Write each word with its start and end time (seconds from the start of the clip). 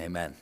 Amen. 0.00 0.32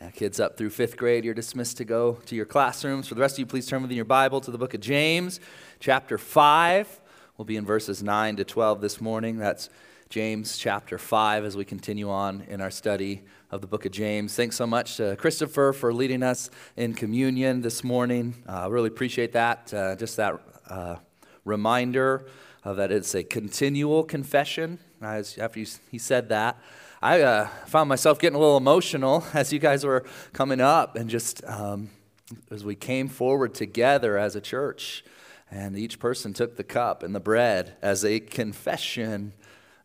Yeah, 0.00 0.10
kids 0.10 0.38
up 0.38 0.56
through 0.56 0.70
fifth 0.70 0.96
grade, 0.96 1.24
you're 1.24 1.34
dismissed 1.34 1.76
to 1.78 1.84
go 1.84 2.18
to 2.26 2.36
your 2.36 2.44
classrooms. 2.46 3.08
For 3.08 3.16
the 3.16 3.20
rest 3.20 3.34
of 3.34 3.40
you, 3.40 3.46
please 3.46 3.66
turn 3.66 3.82
within 3.82 3.96
your 3.96 4.04
Bible 4.04 4.40
to 4.42 4.52
the 4.52 4.58
book 4.58 4.74
of 4.74 4.80
James, 4.80 5.40
chapter 5.80 6.16
5. 6.18 7.00
We'll 7.36 7.46
be 7.46 7.56
in 7.56 7.66
verses 7.66 8.00
9 8.00 8.36
to 8.36 8.44
12 8.44 8.80
this 8.80 9.00
morning. 9.00 9.38
That's 9.38 9.70
James 10.08 10.56
chapter 10.56 10.98
5 10.98 11.44
as 11.44 11.56
we 11.56 11.64
continue 11.64 12.10
on 12.10 12.44
in 12.48 12.60
our 12.60 12.70
study 12.70 13.22
of 13.50 13.60
the 13.60 13.66
book 13.66 13.86
of 13.86 13.90
James. 13.90 14.36
Thanks 14.36 14.54
so 14.54 14.68
much 14.68 14.98
to 14.98 15.16
Christopher 15.16 15.72
for 15.72 15.92
leading 15.92 16.22
us 16.22 16.48
in 16.76 16.94
communion 16.94 17.60
this 17.60 17.82
morning. 17.82 18.36
I 18.46 18.64
uh, 18.64 18.68
really 18.68 18.88
appreciate 18.88 19.32
that. 19.32 19.74
Uh, 19.74 19.96
just 19.96 20.16
that 20.18 20.40
uh, 20.68 20.96
reminder 21.44 22.24
that 22.64 22.92
it's 22.92 23.16
a 23.16 23.24
continual 23.24 24.04
confession. 24.04 24.78
As, 25.00 25.36
after 25.38 25.58
he 25.90 25.98
said 25.98 26.28
that, 26.28 26.56
I 27.04 27.22
uh, 27.22 27.48
found 27.66 27.88
myself 27.88 28.20
getting 28.20 28.36
a 28.36 28.38
little 28.38 28.56
emotional 28.56 29.24
as 29.34 29.52
you 29.52 29.58
guys 29.58 29.84
were 29.84 30.04
coming 30.32 30.60
up 30.60 30.94
and 30.94 31.10
just 31.10 31.44
um, 31.46 31.90
as 32.48 32.64
we 32.64 32.76
came 32.76 33.08
forward 33.08 33.54
together 33.54 34.16
as 34.16 34.36
a 34.36 34.40
church. 34.40 35.04
And 35.50 35.76
each 35.76 35.98
person 35.98 36.32
took 36.32 36.56
the 36.56 36.62
cup 36.62 37.02
and 37.02 37.12
the 37.12 37.20
bread 37.20 37.76
as 37.82 38.04
a 38.04 38.20
confession 38.20 39.32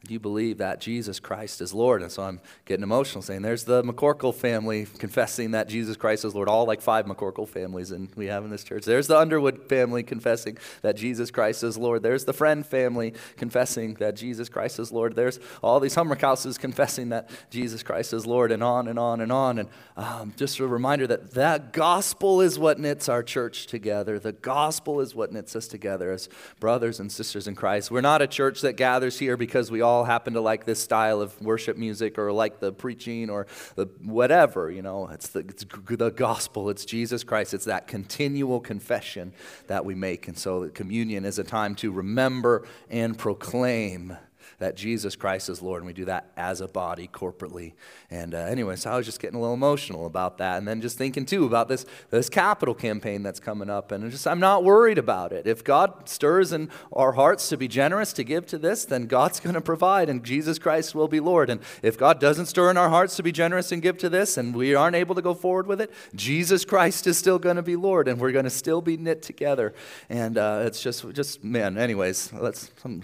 do 0.06 0.14
you 0.14 0.20
believe 0.20 0.60
that 0.60 0.80
Jesus 0.80 1.20
Christ 1.20 1.60
is 1.60 1.74
Lord? 1.74 2.02
And 2.02 2.12
so 2.12 2.24
I'm 2.24 2.40
getting 2.66 2.84
emotional 2.84 3.22
saying, 3.22 3.42
there's 3.42 3.66
the 3.66 3.84
McCorkle 3.84 4.34
family 4.34 4.88
confessing 4.98 5.52
that 5.52 5.68
Jesus 5.68 5.98
Christ 5.98 6.24
is 6.24 6.34
Lord. 6.34 6.48
All 6.48 6.66
like 6.66 6.82
five 6.82 7.06
McCorkle 7.06 7.48
families 7.48 7.92
and 7.92 8.10
we 8.16 8.28
have 8.28 8.44
in 8.44 8.50
this 8.50 8.64
church. 8.64 8.86
There's 8.86 9.08
the 9.08 9.18
Underwood 9.18 9.68
family 9.68 10.04
confessing 10.04 10.58
that 10.82 10.96
Jesus 10.96 11.32
Christ 11.32 11.64
is 11.64 11.78
Lord. 11.78 12.04
There's 12.04 12.26
the 12.26 12.34
Friend 12.34 12.66
family 12.66 13.14
confessing 13.38 13.96
that 13.96 14.16
Jesus 14.16 14.50
Christ 14.50 14.80
is 14.80 14.92
Lord. 14.92 15.16
There's 15.16 15.40
all 15.64 15.80
these 15.80 15.96
houses 15.96 16.58
confessing 16.58 17.10
that 17.10 17.30
Jesus 17.50 17.84
Christ 17.84 18.14
is 18.14 18.26
Lord, 18.26 18.52
and 18.52 18.64
on 18.64 18.88
and 18.88 19.00
on 19.00 19.22
and 19.22 19.32
on. 19.32 19.60
And 19.60 19.70
um, 19.96 20.34
just 20.38 20.60
a 20.60 20.68
reminder 20.68 21.08
that 21.08 21.32
that 21.32 21.74
gospel 21.74 22.42
is 22.42 22.60
what 22.60 22.80
knits 22.80 23.10
our 23.10 23.24
church 23.24 23.68
together. 23.68 24.20
The 24.20 24.32
gospel 24.32 25.00
is 25.00 25.16
what 25.16 25.32
knits 25.32 25.56
us 25.56 25.68
together 25.68 26.12
as 26.12 26.30
brothers 26.60 27.00
and 27.00 27.12
sisters 27.12 27.48
in 27.48 27.56
Christ. 27.56 27.92
We're 27.92 28.02
not 28.02 28.22
a 28.22 28.28
church 28.28 28.62
that 28.62 28.74
gathers 28.74 29.20
here 29.20 29.38
because 29.38 29.72
we 29.72 29.82
all 29.82 29.87
all 29.88 30.04
happen 30.04 30.34
to 30.34 30.42
like 30.42 30.66
this 30.66 30.80
style 30.80 31.22
of 31.22 31.40
worship 31.42 31.78
music 31.78 32.18
or 32.18 32.32
like 32.32 32.60
the 32.60 32.72
preaching 32.72 33.30
or 33.30 33.48
the 33.76 33.86
whatever, 34.04 34.70
you 34.70 34.82
know. 34.82 35.08
It's 35.08 35.30
the, 35.30 35.40
it's 35.40 35.64
the 35.64 36.12
gospel, 36.12 36.70
it's 36.70 36.86
Jesus 36.86 37.24
Christ, 37.24 37.54
it's 37.54 37.66
that 37.66 37.88
continual 37.88 38.60
confession 38.60 39.34
that 39.68 39.86
we 39.86 39.96
make. 39.96 40.28
And 40.28 40.38
so 40.38 40.70
communion 40.70 41.26
is 41.26 41.40
a 41.40 41.44
time 41.44 41.76
to 41.76 41.92
remember 41.92 42.68
and 42.90 43.18
proclaim 43.18 44.18
that 44.60 44.76
Jesus 44.76 45.16
Christ 45.16 45.50
is 45.50 45.62
Lord, 45.62 45.82
and 45.82 45.88
we 45.88 45.94
do 45.94 46.06
that 46.06 46.32
as 46.36 46.62
a 46.62 46.68
body 46.68 47.08
corporately. 47.08 47.74
And 48.10 48.34
uh, 48.34 48.40
anyway, 48.40 48.76
so 48.76 48.92
I 48.92 48.98
was 48.98 49.06
just 49.06 49.20
getting 49.20 49.38
a 49.38 49.40
little 49.40 49.54
emotional 49.54 50.06
about 50.08 50.40
that, 50.40 50.58
and 50.58 50.68
then 50.68 50.82
just 50.82 50.98
thinking 50.98 51.26
too 51.26 51.46
about 51.46 51.68
this 51.68 51.86
this 52.10 52.28
capital 52.28 52.74
campaign 52.74 53.22
that's 53.22 53.40
coming 53.40 53.70
up, 53.70 53.92
and 53.92 54.10
just 54.10 54.28
I'm 54.28 54.40
not 54.40 54.64
worried 54.64 54.98
about 54.98 55.32
it. 55.32 55.46
If 55.46 55.64
God 55.64 56.10
stirs 56.10 56.52
in 56.52 56.70
our 56.92 57.12
hearts 57.12 57.50
to 57.50 57.58
be 57.58 57.68
generous 57.68 58.14
to 58.14 58.24
give 58.24 58.48
to 58.48 58.58
this, 58.58 58.86
then 58.86 59.06
God's 59.06 59.40
going 59.40 59.54
to 59.54 59.62
provide, 59.62 60.10
and 60.10 60.24
Jesus 60.24 60.58
Christ 60.58 60.96
will 60.96 61.08
be 61.08 61.20
Lord. 61.20 61.50
And 61.50 61.62
if 61.84 61.98
God 61.98 62.20
doesn't 62.20 62.48
stir 62.48 62.72
in 62.72 62.78
our 62.78 62.90
hearts 62.90 63.16
to 63.18 63.24
be 63.24 63.32
generous 63.32 63.72
and 63.72 63.82
give 63.82 63.98
to 64.00 64.10
this, 64.10 64.38
and 64.38 64.56
we 64.56 64.74
aren't 64.74 64.96
able 64.96 65.14
to 65.16 65.22
go 65.22 65.34
forward 65.36 65.68
with 65.68 65.82
it, 65.82 65.92
Jesus 66.16 66.66
Christ 66.66 67.06
is 67.06 67.18
still 67.18 67.38
going 67.38 67.58
to 67.58 67.62
be 67.62 67.76
Lord, 67.76 68.08
and 68.08 68.20
we're 68.20 68.32
going 68.32 68.46
to 68.46 68.50
still 68.50 68.82
be 68.82 68.98
knit 68.98 69.22
together. 69.22 69.76
And 70.10 70.38
uh, 70.38 70.64
it's 70.66 70.82
just 70.82 71.08
just 71.14 71.44
man. 71.44 71.78
Anyways, 71.78 72.34
let's. 72.34 72.72
I'm, 72.84 73.04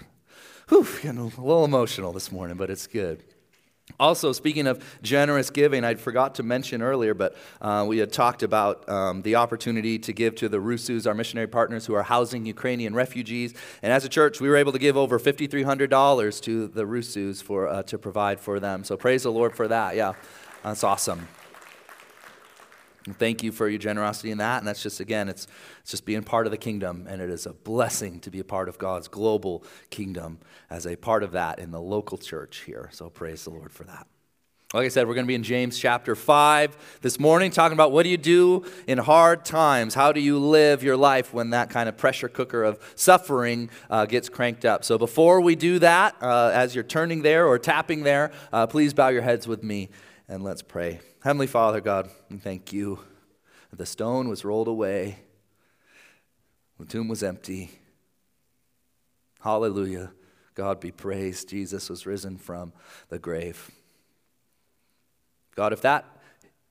whew, 0.69 0.87
getting 1.01 1.17
a 1.19 1.25
little 1.25 1.65
emotional 1.65 2.13
this 2.13 2.31
morning, 2.31 2.57
but 2.57 2.69
it's 2.69 2.87
good. 2.87 3.23
Also, 3.99 4.31
speaking 4.31 4.65
of 4.65 4.83
generous 5.03 5.49
giving, 5.49 5.83
I 5.83 5.95
forgot 5.95 6.35
to 6.35 6.43
mention 6.43 6.81
earlier, 6.81 7.13
but 7.13 7.35
uh, 7.61 7.85
we 7.87 7.97
had 7.97 8.13
talked 8.13 8.41
about 8.41 8.87
um, 8.89 9.21
the 9.21 9.35
opportunity 9.35 9.99
to 9.99 10.13
give 10.13 10.35
to 10.35 10.49
the 10.49 10.57
Rusus, 10.57 11.05
our 11.05 11.13
missionary 11.13 11.47
partners 11.47 11.85
who 11.85 11.93
are 11.93 12.03
housing 12.03 12.45
Ukrainian 12.45 12.95
refugees. 12.95 13.53
And 13.81 13.91
as 13.91 14.05
a 14.05 14.09
church, 14.09 14.39
we 14.39 14.47
were 14.47 14.55
able 14.55 14.71
to 14.71 14.79
give 14.79 14.95
over 14.95 15.19
$5,300 15.19 16.41
to 16.41 16.67
the 16.67 16.83
Rusus 16.85 17.43
for, 17.43 17.67
uh, 17.67 17.83
to 17.83 17.97
provide 17.97 18.39
for 18.39 18.59
them. 18.59 18.83
So 18.83 18.95
praise 18.95 19.23
the 19.23 19.31
Lord 19.31 19.55
for 19.55 19.67
that. 19.67 19.95
Yeah, 19.95 20.13
that's 20.63 20.83
awesome. 20.83 21.27
And 23.05 23.17
thank 23.17 23.43
you 23.43 23.51
for 23.51 23.67
your 23.67 23.79
generosity 23.79 24.31
in 24.31 24.37
that. 24.37 24.59
And 24.59 24.67
that's 24.67 24.81
just, 24.81 24.99
again, 24.99 25.27
it's, 25.27 25.47
it's 25.81 25.91
just 25.91 26.05
being 26.05 26.23
part 26.23 26.47
of 26.47 26.51
the 26.51 26.57
kingdom. 26.57 27.05
And 27.09 27.21
it 27.21 27.29
is 27.29 27.45
a 27.45 27.53
blessing 27.53 28.19
to 28.21 28.31
be 28.31 28.39
a 28.39 28.45
part 28.45 28.69
of 28.69 28.77
God's 28.77 29.07
global 29.07 29.63
kingdom 29.89 30.39
as 30.69 30.87
a 30.87 30.95
part 30.95 31.23
of 31.23 31.31
that 31.31 31.59
in 31.59 31.71
the 31.71 31.81
local 31.81 32.17
church 32.17 32.63
here. 32.65 32.89
So 32.93 33.09
praise 33.09 33.43
the 33.43 33.49
Lord 33.49 33.73
for 33.73 33.83
that. 33.83 34.07
Like 34.73 34.85
I 34.85 34.89
said, 34.89 35.07
we're 35.07 35.13
going 35.13 35.25
to 35.25 35.27
be 35.27 35.35
in 35.35 35.43
James 35.43 35.77
chapter 35.77 36.15
5 36.15 36.99
this 37.01 37.19
morning, 37.19 37.51
talking 37.51 37.75
about 37.75 37.91
what 37.91 38.01
do 38.03 38.09
you 38.09 38.17
do 38.17 38.65
in 38.87 38.97
hard 38.97 39.45
times? 39.45 39.93
How 39.93 40.11
do 40.11 40.19
you 40.19 40.39
live 40.39 40.81
your 40.81 40.97
life 40.97 41.31
when 41.31 41.51
that 41.51 41.69
kind 41.69 41.87
of 41.87 41.95
pressure 41.95 42.27
cooker 42.27 42.63
of 42.63 42.79
suffering 42.95 43.69
uh, 43.91 44.07
gets 44.07 44.29
cranked 44.29 44.65
up? 44.65 44.83
So 44.83 44.97
before 44.97 45.41
we 45.41 45.53
do 45.53 45.77
that, 45.77 46.15
uh, 46.23 46.49
as 46.55 46.73
you're 46.73 46.83
turning 46.83 47.21
there 47.21 47.45
or 47.45 47.59
tapping 47.59 48.01
there, 48.01 48.31
uh, 48.51 48.65
please 48.65 48.95
bow 48.95 49.09
your 49.09 49.21
heads 49.21 49.47
with 49.47 49.61
me 49.61 49.89
and 50.27 50.43
let's 50.43 50.63
pray. 50.63 51.01
Heavenly 51.23 51.47
Father, 51.47 51.79
God, 51.79 52.09
thank 52.41 52.73
you. 52.73 52.99
The 53.71 53.85
stone 53.85 54.27
was 54.27 54.43
rolled 54.43 54.67
away, 54.67 55.19
the 56.77 56.85
tomb 56.85 57.07
was 57.07 57.23
empty. 57.23 57.71
Hallelujah. 59.39 60.11
God 60.53 60.81
be 60.81 60.91
praised. 60.91 61.47
Jesus 61.47 61.89
was 61.89 62.05
risen 62.05 62.37
from 62.37 62.73
the 63.07 63.19
grave. 63.19 63.71
God, 65.55 65.71
if 65.71 65.79
that 65.81 66.05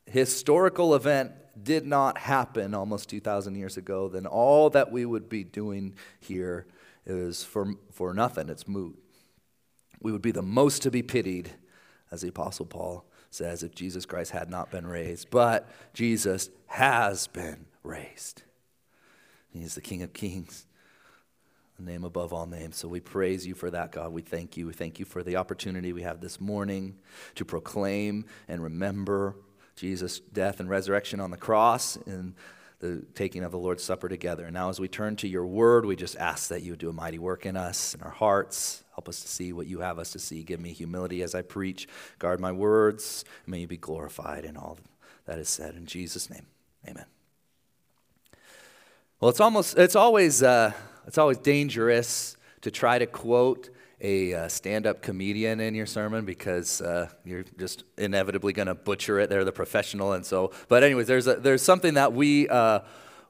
historical 0.05 0.95
event 0.95 1.33
did 1.63 1.87
not 1.87 2.19
happen 2.19 2.75
almost 2.75 3.09
2,000 3.09 3.55
years 3.55 3.79
ago, 3.79 4.09
then 4.09 4.27
all 4.27 4.69
that 4.71 4.93
we 4.93 5.07
would 5.07 5.31
be 5.31 5.45
doing 5.45 5.95
here 6.21 6.67
is 7.07 7.43
for, 7.43 7.75
for 7.91 8.13
nothing. 8.13 8.51
It's 8.51 8.69
moot. 8.69 9.03
We 10.03 10.13
would 10.13 10.23
be 10.23 10.31
the 10.31 10.43
most 10.43 10.83
to 10.83 10.91
be 10.91 11.03
pitied, 11.03 11.53
as 12.11 12.21
the 12.21 12.29
Apostle 12.29 12.67
Paul 12.67 13.07
says 13.33 13.63
if 13.63 13.75
Jesus 13.75 14.05
Christ 14.07 14.31
had 14.31 14.51
not 14.51 14.71
been 14.71 14.87
raised. 14.87 15.31
But 15.31 15.69
Jesus 15.95 16.51
has 16.67 17.27
been 17.27 17.67
raised. 17.83 18.43
He's 19.51 19.75
the 19.75 19.81
King 19.81 20.03
of 20.03 20.13
Kings, 20.13 20.67
the 21.79 21.91
name 21.91 22.05
above 22.05 22.33
all 22.33 22.47
names. 22.47 22.77
So 22.77 22.89
we 22.89 23.01
praise 23.01 23.47
you 23.47 23.55
for 23.55 23.71
that, 23.71 23.93
God. 23.93 24.13
We 24.13 24.23
thank 24.23 24.57
you. 24.57 24.67
We 24.67 24.73
thank 24.73 24.99
you 24.99 25.05
for 25.05 25.23
the 25.23 25.37
opportunity 25.37 25.93
we 25.93 26.03
have 26.03 26.21
this 26.21 26.41
morning 26.41 26.97
to 27.35 27.45
proclaim 27.45 28.25
and 28.49 28.63
remember 28.63 29.37
Jesus' 29.77 30.21
death 30.21 30.61
and 30.61 30.69
resurrection 30.69 31.21
on 31.21 31.31
the 31.31 31.37
cross 31.37 31.97
and 32.07 32.35
the 32.83 33.03
taking 33.15 33.43
of 33.43 33.51
the 33.53 33.59
Lord's 33.59 33.83
Supper 33.83 34.11
together. 34.11 34.45
And 34.45 34.53
now, 34.53 34.69
as 34.69 34.79
we 34.79 34.89
turn 34.89 35.17
to 35.17 35.29
your 35.29 35.47
word, 35.47 35.87
we 35.87 35.97
just 35.97 36.17
ask 36.19 36.51
that 36.51 36.63
you 36.63 36.77
do 36.77 36.91
a 36.91 36.93
mighty 36.93 37.19
work 37.19 37.47
in 37.47 37.57
us, 37.57 37.95
in 37.95 38.03
our 38.03 38.11
hearts, 38.11 38.83
Help 38.95 39.09
us 39.09 39.21
to 39.23 39.29
see 39.29 39.53
what 39.53 39.67
you 39.67 39.81
have 39.81 39.99
us 39.99 40.11
to 40.13 40.19
see. 40.19 40.43
Give 40.43 40.61
me 40.61 40.73
humility 40.73 41.23
as 41.23 41.35
I 41.35 41.43
preach. 41.43 41.89
Guard 42.19 42.41
my 42.41 42.53
words. 42.53 43.25
May 43.47 43.61
you 43.61 43.67
be 43.67 43.79
glorified 43.79 44.45
in 44.45 44.57
all 44.57 44.79
that 45.25 45.39
is 45.39 45.49
said. 45.49 45.77
In 45.77 45.87
Jesus' 45.87 46.29
name, 46.29 46.47
amen. 46.87 47.07
Well, 49.19 49.31
it's 49.31 49.41
almost, 49.41 49.79
it's 49.79 49.97
always, 49.97 50.43
uh, 50.43 50.73
it's 51.07 51.17
always 51.17 51.39
dangerous 51.39 52.37
to 52.61 52.71
try 52.71 52.99
to 52.99 53.07
quote 53.07 53.71
a 54.03 54.35
uh, 54.35 54.49
stand-up 54.49 55.01
comedian 55.01 55.61
in 55.61 55.75
your 55.75 55.87
sermon 55.87 56.25
because 56.25 56.83
uh, 56.83 57.09
you're 57.25 57.45
just 57.57 57.85
inevitably 57.97 58.53
going 58.53 58.67
to 58.67 58.75
butcher 58.75 59.21
it. 59.21 59.31
They're 59.31 59.45
the 59.45 59.53
professional, 59.53 60.13
and 60.13 60.27
so. 60.27 60.53
But 60.69 60.83
anyways, 60.83 61.07
there's 61.07 61.29
a, 61.29 61.37
there's 61.37 61.63
something 61.63 61.95
that 61.95 62.13
we 62.13 62.49
uh, 62.49 62.81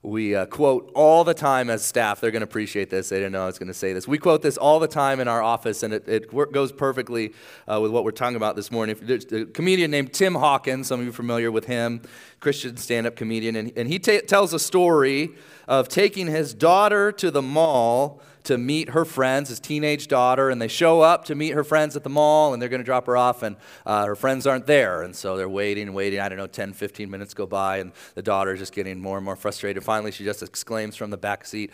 we 0.03 0.35
uh, 0.35 0.47
quote 0.47 0.91
all 0.95 1.23
the 1.23 1.35
time 1.35 1.71
as 1.71 1.85
staff. 1.85 2.21
They're 2.21 2.33
going 2.33 2.41
to 2.41 2.45
appreciate 2.45 2.91
this. 2.91 3.11
They 3.11 3.19
didn't 3.19 3.33
know 3.33 3.45
I 3.45 3.47
was 3.47 3.59
going 3.59 3.69
to 3.69 3.75
say 3.75 3.93
this. 3.93 4.09
We 4.09 4.19
quote 4.19 4.43
this 4.43 4.57
all 4.57 4.81
the 4.81 4.89
time 4.89 5.21
in 5.21 5.29
our 5.29 5.43
office, 5.43 5.85
and 5.85 5.95
it, 5.95 6.09
it 6.09 6.53
goes 6.53 6.73
perfectly 6.73 7.35
uh, 7.69 7.79
with 7.81 7.93
what 7.93 8.03
we're 8.03 8.11
talking 8.11 8.37
about 8.37 8.57
this 8.57 8.73
morning. 8.73 8.97
There's 9.01 9.31
a 9.31 9.45
comedian 9.45 9.93
named 9.93 10.13
Tim 10.13 10.35
Hawkins. 10.35 10.89
Some 10.89 11.01
of 11.01 11.07
you 11.07 11.13
familiar 11.13 11.53
with 11.53 11.67
him, 11.67 12.03
Christian 12.41 12.77
stand 12.79 13.07
up 13.07 13.15
comedian. 13.15 13.55
And, 13.55 13.73
and 13.77 13.89
he 13.89 14.01
t- 14.01 14.23
tells 14.23 14.53
a 14.53 14.59
story 14.59 15.31
of 15.69 15.89
taking 15.89 16.27
his 16.27 16.53
daughter 16.53 17.13
to 17.13 17.31
the 17.31 17.43
mall 17.43 18.21
to 18.45 18.59
meet 18.59 18.91
her 18.91 19.05
friends, 19.05 19.49
his 19.49 19.61
teenage 19.61 20.09
daughter, 20.09 20.51
and 20.51 20.61
they 20.61 20.69
show 20.69 21.01
up 21.01 21.25
to 21.27 21.35
meet 21.35 21.51
her 21.51 21.65
friends 21.65 21.97
at 21.97 22.05
the 22.05 22.11
mall, 22.11 22.53
and 22.53 22.61
they're 22.61 22.69
going 22.69 22.81
to 22.81 22.85
drop 22.85 23.07
her 23.07 23.17
off, 23.17 23.43
and 23.43 23.57
uh, 23.87 24.07
her 24.07 24.17
friends 24.17 24.47
aren't 24.47 24.67
there. 24.67 25.03
And 25.03 25.15
so 25.15 25.37
they're 25.37 25.49
waiting 25.49 25.89
and 25.89 25.95
waiting. 25.95 26.21
I 26.21 26.29
don't 26.29 26.39
know, 26.39 26.47
10, 26.47 26.73
15 26.73 27.11
minutes 27.11 27.35
go 27.35 27.47
by, 27.47 27.79
and 27.79 27.93
the 28.15 28.23
daughter 28.23 28.53
is 28.53 28.59
just 28.59 28.73
getting 28.73 29.01
more 29.01 29.17
and 29.17 29.25
more 29.25 29.37
frustrated. 29.37 29.85
Finally, 29.85 30.13
she 30.13 30.25
just 30.25 30.43
exclaims 30.43 30.97
from 30.97 31.11
the 31.11 31.17
back 31.17 31.45
seat, 31.47 31.71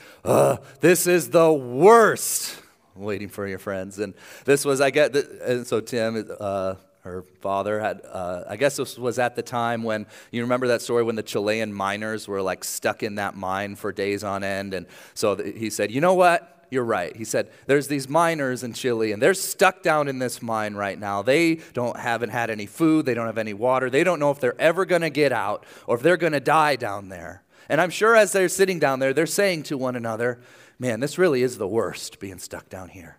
This 0.80 1.06
is 1.06 1.30
the 1.30 1.52
worst! 1.52 2.62
waiting 2.98 3.28
for 3.28 3.46
your 3.46 3.58
friends. 3.58 3.98
And 3.98 4.14
this 4.44 4.64
was, 4.64 4.80
I 4.80 4.90
get, 4.90 5.14
and 5.14 5.66
so 5.66 5.80
Tim, 5.80 6.28
uh, 6.40 6.74
her 7.08 7.24
father 7.40 7.80
had 7.80 8.00
uh, 8.10 8.44
i 8.48 8.56
guess 8.56 8.76
this 8.76 8.98
was 8.98 9.18
at 9.18 9.34
the 9.36 9.42
time 9.42 9.82
when 9.82 10.06
you 10.30 10.42
remember 10.42 10.68
that 10.68 10.82
story 10.82 11.02
when 11.02 11.16
the 11.16 11.22
chilean 11.22 11.72
miners 11.72 12.28
were 12.28 12.42
like 12.42 12.64
stuck 12.64 13.02
in 13.02 13.16
that 13.16 13.36
mine 13.36 13.74
for 13.74 13.92
days 13.92 14.22
on 14.22 14.44
end 14.44 14.74
and 14.74 14.86
so 15.14 15.36
he 15.36 15.70
said 15.70 15.90
you 15.90 16.00
know 16.00 16.14
what 16.14 16.54
you're 16.70 16.84
right. 16.84 17.14
He 17.16 17.24
said, 17.24 17.50
There's 17.66 17.88
these 17.88 18.08
miners 18.08 18.62
in 18.62 18.72
Chile, 18.72 19.12
and 19.12 19.22
they're 19.22 19.34
stuck 19.34 19.82
down 19.82 20.08
in 20.08 20.18
this 20.18 20.42
mine 20.42 20.74
right 20.74 20.98
now. 20.98 21.22
They 21.22 21.56
don't 21.72 21.96
haven't 21.96 22.30
had 22.30 22.50
any 22.50 22.66
food, 22.66 23.06
they 23.06 23.14
don't 23.14 23.26
have 23.26 23.38
any 23.38 23.54
water, 23.54 23.90
they 23.90 24.04
don't 24.04 24.20
know 24.20 24.30
if 24.30 24.40
they're 24.40 24.60
ever 24.60 24.84
gonna 24.84 25.10
get 25.10 25.32
out 25.32 25.64
or 25.86 25.96
if 25.96 26.02
they're 26.02 26.16
gonna 26.16 26.40
die 26.40 26.76
down 26.76 27.08
there. 27.08 27.42
And 27.68 27.80
I'm 27.80 27.90
sure 27.90 28.16
as 28.16 28.32
they're 28.32 28.48
sitting 28.48 28.78
down 28.78 28.98
there, 28.98 29.12
they're 29.12 29.26
saying 29.26 29.64
to 29.64 29.78
one 29.78 29.96
another, 29.96 30.40
Man, 30.78 31.00
this 31.00 31.18
really 31.18 31.42
is 31.42 31.58
the 31.58 31.66
worst 31.66 32.20
being 32.20 32.38
stuck 32.38 32.68
down 32.68 32.90
here. 32.90 33.18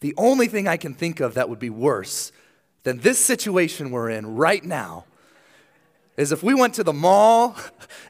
The 0.00 0.14
only 0.16 0.48
thing 0.48 0.66
I 0.66 0.76
can 0.76 0.94
think 0.94 1.20
of 1.20 1.34
that 1.34 1.48
would 1.48 1.60
be 1.60 1.70
worse 1.70 2.32
than 2.82 2.98
this 2.98 3.18
situation 3.18 3.90
we're 3.90 4.10
in 4.10 4.34
right 4.34 4.64
now 4.64 5.04
is 6.16 6.32
if 6.32 6.42
we 6.42 6.54
went 6.54 6.74
to 6.74 6.84
the 6.84 6.92
mall 6.92 7.56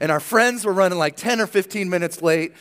and 0.01 0.11
our 0.11 0.21
friends 0.21 0.65
were 0.65 0.73
running 0.73 0.99
like 0.99 1.17
10 1.17 1.41
or 1.41 1.47
15 1.47 1.89
minutes 1.89 2.23
late. 2.23 2.53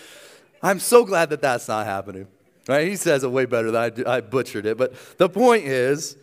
I'm 0.64 0.80
so 0.80 1.06
glad 1.06 1.30
that 1.32 1.42
that's 1.42 1.68
not 1.68 1.86
happening. 1.86 2.28
Right? 2.68 2.88
He 2.88 2.96
says 2.96 3.24
it 3.24 3.32
way 3.32 3.46
better 3.46 3.72
than 3.72 4.06
I, 4.08 4.18
I 4.18 4.22
butchered 4.22 4.66
it. 4.66 4.78
But 4.78 4.94
the 5.18 5.28
point 5.28 5.66
is, 5.66 6.16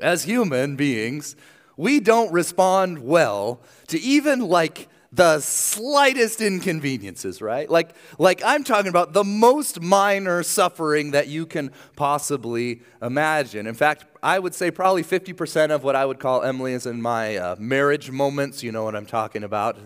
as 0.00 0.24
human 0.24 0.76
beings, 0.76 1.36
we 1.76 2.00
don't 2.00 2.32
respond 2.32 2.98
well 2.98 3.60
to 3.88 4.00
even 4.00 4.40
like 4.40 4.88
the 5.12 5.40
slightest 5.40 6.40
inconveniences, 6.40 7.40
right? 7.40 7.70
Like, 7.70 7.94
like 8.18 8.42
I'm 8.44 8.64
talking 8.64 8.88
about 8.88 9.12
the 9.12 9.24
most 9.24 9.80
minor 9.80 10.42
suffering 10.42 11.12
that 11.12 11.28
you 11.28 11.46
can 11.46 11.70
possibly 11.94 12.82
imagine. 13.00 13.66
In 13.66 13.74
fact, 13.74 14.04
I 14.22 14.38
would 14.38 14.54
say 14.54 14.70
probably 14.70 15.04
50% 15.04 15.70
of 15.70 15.84
what 15.84 15.94
I 15.94 16.04
would 16.04 16.18
call 16.18 16.42
Emily's 16.42 16.86
and 16.86 17.02
my 17.02 17.36
uh, 17.36 17.56
marriage 17.58 18.10
moments, 18.10 18.62
you 18.62 18.72
know 18.72 18.84
what 18.84 18.96
I'm 18.96 19.06
talking 19.06 19.44
about. 19.44 19.78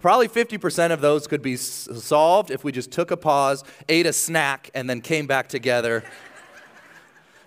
Probably 0.00 0.28
50% 0.28 0.90
of 0.92 1.00
those 1.00 1.26
could 1.26 1.42
be 1.42 1.54
s- 1.54 1.88
solved 1.94 2.50
if 2.50 2.62
we 2.62 2.72
just 2.72 2.90
took 2.90 3.10
a 3.10 3.16
pause, 3.16 3.64
ate 3.88 4.06
a 4.06 4.12
snack, 4.12 4.70
and 4.74 4.88
then 4.90 5.00
came 5.00 5.26
back 5.26 5.48
together 5.48 6.04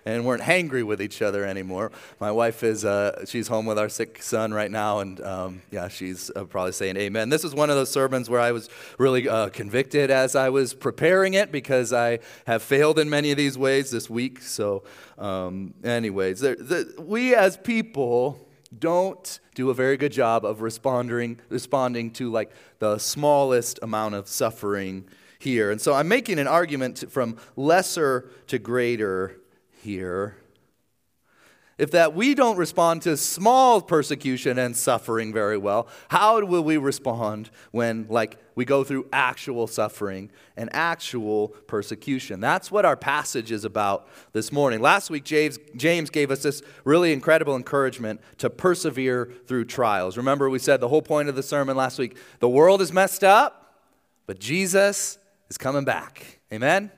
and 0.04 0.24
weren't 0.24 0.42
hangry 0.42 0.84
with 0.84 1.00
each 1.02 1.22
other 1.22 1.44
anymore. 1.44 1.92
My 2.18 2.30
wife 2.30 2.62
is, 2.62 2.84
uh, 2.84 3.24
she's 3.26 3.48
home 3.48 3.66
with 3.66 3.78
our 3.78 3.88
sick 3.88 4.22
son 4.22 4.52
right 4.52 4.70
now, 4.70 5.00
and 5.00 5.20
um, 5.20 5.62
yeah, 5.70 5.88
she's 5.88 6.30
uh, 6.34 6.44
probably 6.44 6.72
saying 6.72 6.96
amen. 6.96 7.28
This 7.28 7.44
is 7.44 7.54
one 7.54 7.70
of 7.70 7.76
those 7.76 7.90
sermons 7.90 8.30
where 8.30 8.40
I 8.40 8.52
was 8.52 8.68
really 8.98 9.28
uh, 9.28 9.48
convicted 9.50 10.10
as 10.10 10.36
I 10.36 10.48
was 10.48 10.74
preparing 10.74 11.34
it 11.34 11.52
because 11.52 11.92
I 11.92 12.20
have 12.46 12.62
failed 12.62 12.98
in 12.98 13.10
many 13.10 13.30
of 13.30 13.36
these 13.36 13.58
ways 13.58 13.90
this 13.90 14.08
week. 14.08 14.40
So, 14.42 14.84
um, 15.18 15.74
anyways, 15.84 16.44
we 16.98 17.34
as 17.34 17.56
people 17.56 18.46
don't 18.78 19.40
do 19.54 19.70
a 19.70 19.74
very 19.74 19.96
good 19.96 20.12
job 20.12 20.44
of 20.44 20.62
responding, 20.62 21.40
responding 21.48 22.10
to 22.12 22.30
like 22.30 22.50
the 22.78 22.98
smallest 22.98 23.78
amount 23.82 24.14
of 24.14 24.28
suffering 24.28 25.04
here. 25.38 25.70
And 25.70 25.80
so 25.80 25.94
I'm 25.94 26.08
making 26.08 26.38
an 26.38 26.46
argument 26.46 27.04
from 27.10 27.36
lesser 27.56 28.30
to 28.46 28.58
greater 28.58 29.39
here. 29.82 30.36
If 31.80 31.92
that 31.92 32.14
we 32.14 32.34
don't 32.34 32.58
respond 32.58 33.00
to 33.02 33.16
small 33.16 33.80
persecution 33.80 34.58
and 34.58 34.76
suffering 34.76 35.32
very 35.32 35.56
well 35.56 35.88
how 36.08 36.44
will 36.44 36.62
we 36.62 36.76
respond 36.76 37.48
when 37.70 38.06
like 38.10 38.36
we 38.54 38.66
go 38.66 38.84
through 38.84 39.06
actual 39.14 39.66
suffering 39.66 40.30
and 40.58 40.68
actual 40.74 41.48
persecution? 41.48 42.38
That's 42.38 42.70
what 42.70 42.84
our 42.84 42.98
passage 42.98 43.50
is 43.50 43.64
about 43.64 44.08
this 44.34 44.52
morning. 44.52 44.82
Last 44.82 45.08
week 45.08 45.24
james, 45.24 45.58
james 45.74 46.10
gave 46.10 46.30
us 46.30 46.42
this 46.42 46.60
really 46.84 47.14
incredible 47.14 47.56
encouragement 47.56 48.20
to 48.36 48.50
persevere 48.50 49.32
through 49.46 49.64
trials. 49.64 50.18
Remember 50.18 50.50
we 50.50 50.58
said 50.58 50.80
the 50.80 50.88
whole 50.88 51.00
point 51.00 51.30
of 51.30 51.34
the 51.34 51.42
sermon 51.42 51.78
last 51.78 51.98
week 51.98 52.14
the 52.40 52.48
world 52.48 52.82
is 52.82 52.92
messed 52.92 53.24
up 53.24 53.86
but 54.26 54.38
jesus 54.38 55.16
is 55.48 55.56
coming 55.56 55.86
back. 55.86 56.40
Amen 56.52 56.90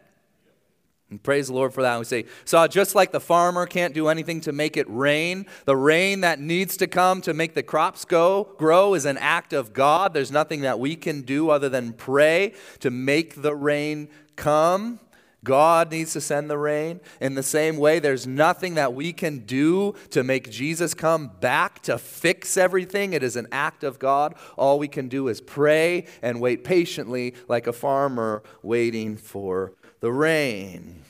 and 1.13 1.23
praise 1.23 1.49
the 1.49 1.53
Lord 1.53 1.75
for 1.75 1.83
that. 1.83 1.99
We 1.99 2.07
say, 2.07 2.25
so 2.47 2.67
just 2.67 2.95
like 2.95 3.13
the 3.13 3.21
farmer 3.21 3.67
can't 3.67 3.93
do 3.93 4.09
anything 4.09 4.41
to 4.41 4.53
make 4.53 4.79
it 4.79 4.87
rain, 4.89 5.45
the 5.67 5.77
rain 5.77 6.23
that 6.23 6.41
needs 6.41 6.77
to 6.79 6.87
come 6.87 7.21
to 7.21 7.35
make 7.35 7.53
the 7.53 7.63
crops 7.63 8.07
go 8.07 8.55
grow 8.57 8.95
is 8.95 9.05
an 9.05 9.19
act 9.19 9.53
of 9.53 9.75
God. 9.75 10.15
There's 10.15 10.33
nothing 10.33 10.63
that 10.63 10.81
we 10.81 10.97
can 10.97 11.21
do 11.21 11.51
other 11.51 11.69
than 11.69 11.93
pray 11.93 12.55
to 12.81 12.91
make 12.91 13.43
the 13.43 13.55
rain 13.55 14.09
come. 14.37 15.01
God 15.45 15.91
needs 15.91 16.15
to 16.15 16.21
send 16.21 16.49
the 16.49 16.57
rain. 16.57 17.01
In 17.21 17.35
the 17.35 17.43
same 17.43 17.77
way, 17.77 17.99
there's 17.99 18.27
nothing 18.27 18.75
that 18.75 18.95
we 18.95 19.13
can 19.13 19.41
do 19.41 19.95
to 20.11 20.23
make 20.23 20.51
Jesus 20.51 20.95
come 20.95 21.33
back 21.41 21.83
to 21.83 21.99
fix 21.99 22.57
everything. 22.57 23.13
It 23.13 23.23
is 23.23 23.37
an 23.37 23.49
act 23.53 23.85
of 23.85 23.99
God. 23.99 24.35
All 24.57 24.79
we 24.79 24.89
can 24.89 25.09
do 25.09 25.29
is 25.29 25.43
pray 25.43 26.07
and 26.23 26.41
wait 26.41 26.65
patiently, 26.65 27.35
like 27.49 27.67
a 27.67 27.73
farmer 27.73 28.43
waiting 28.63 29.17
for 29.17 29.75
the 30.03 30.13
rain. 30.13 31.01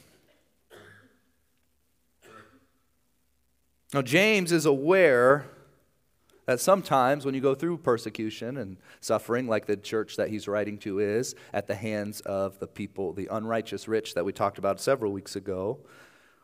Now, 3.94 4.02
James 4.02 4.52
is 4.52 4.66
aware 4.66 5.46
that 6.44 6.60
sometimes 6.60 7.24
when 7.24 7.34
you 7.34 7.40
go 7.40 7.54
through 7.54 7.78
persecution 7.78 8.58
and 8.58 8.76
suffering, 9.00 9.48
like 9.48 9.64
the 9.64 9.78
church 9.78 10.16
that 10.16 10.28
he's 10.28 10.46
writing 10.46 10.76
to 10.78 10.98
is, 10.98 11.34
at 11.54 11.66
the 11.66 11.74
hands 11.74 12.20
of 12.20 12.58
the 12.58 12.66
people, 12.66 13.14
the 13.14 13.28
unrighteous 13.30 13.88
rich 13.88 14.12
that 14.12 14.26
we 14.26 14.32
talked 14.32 14.58
about 14.58 14.78
several 14.78 15.10
weeks 15.10 15.36
ago, 15.36 15.78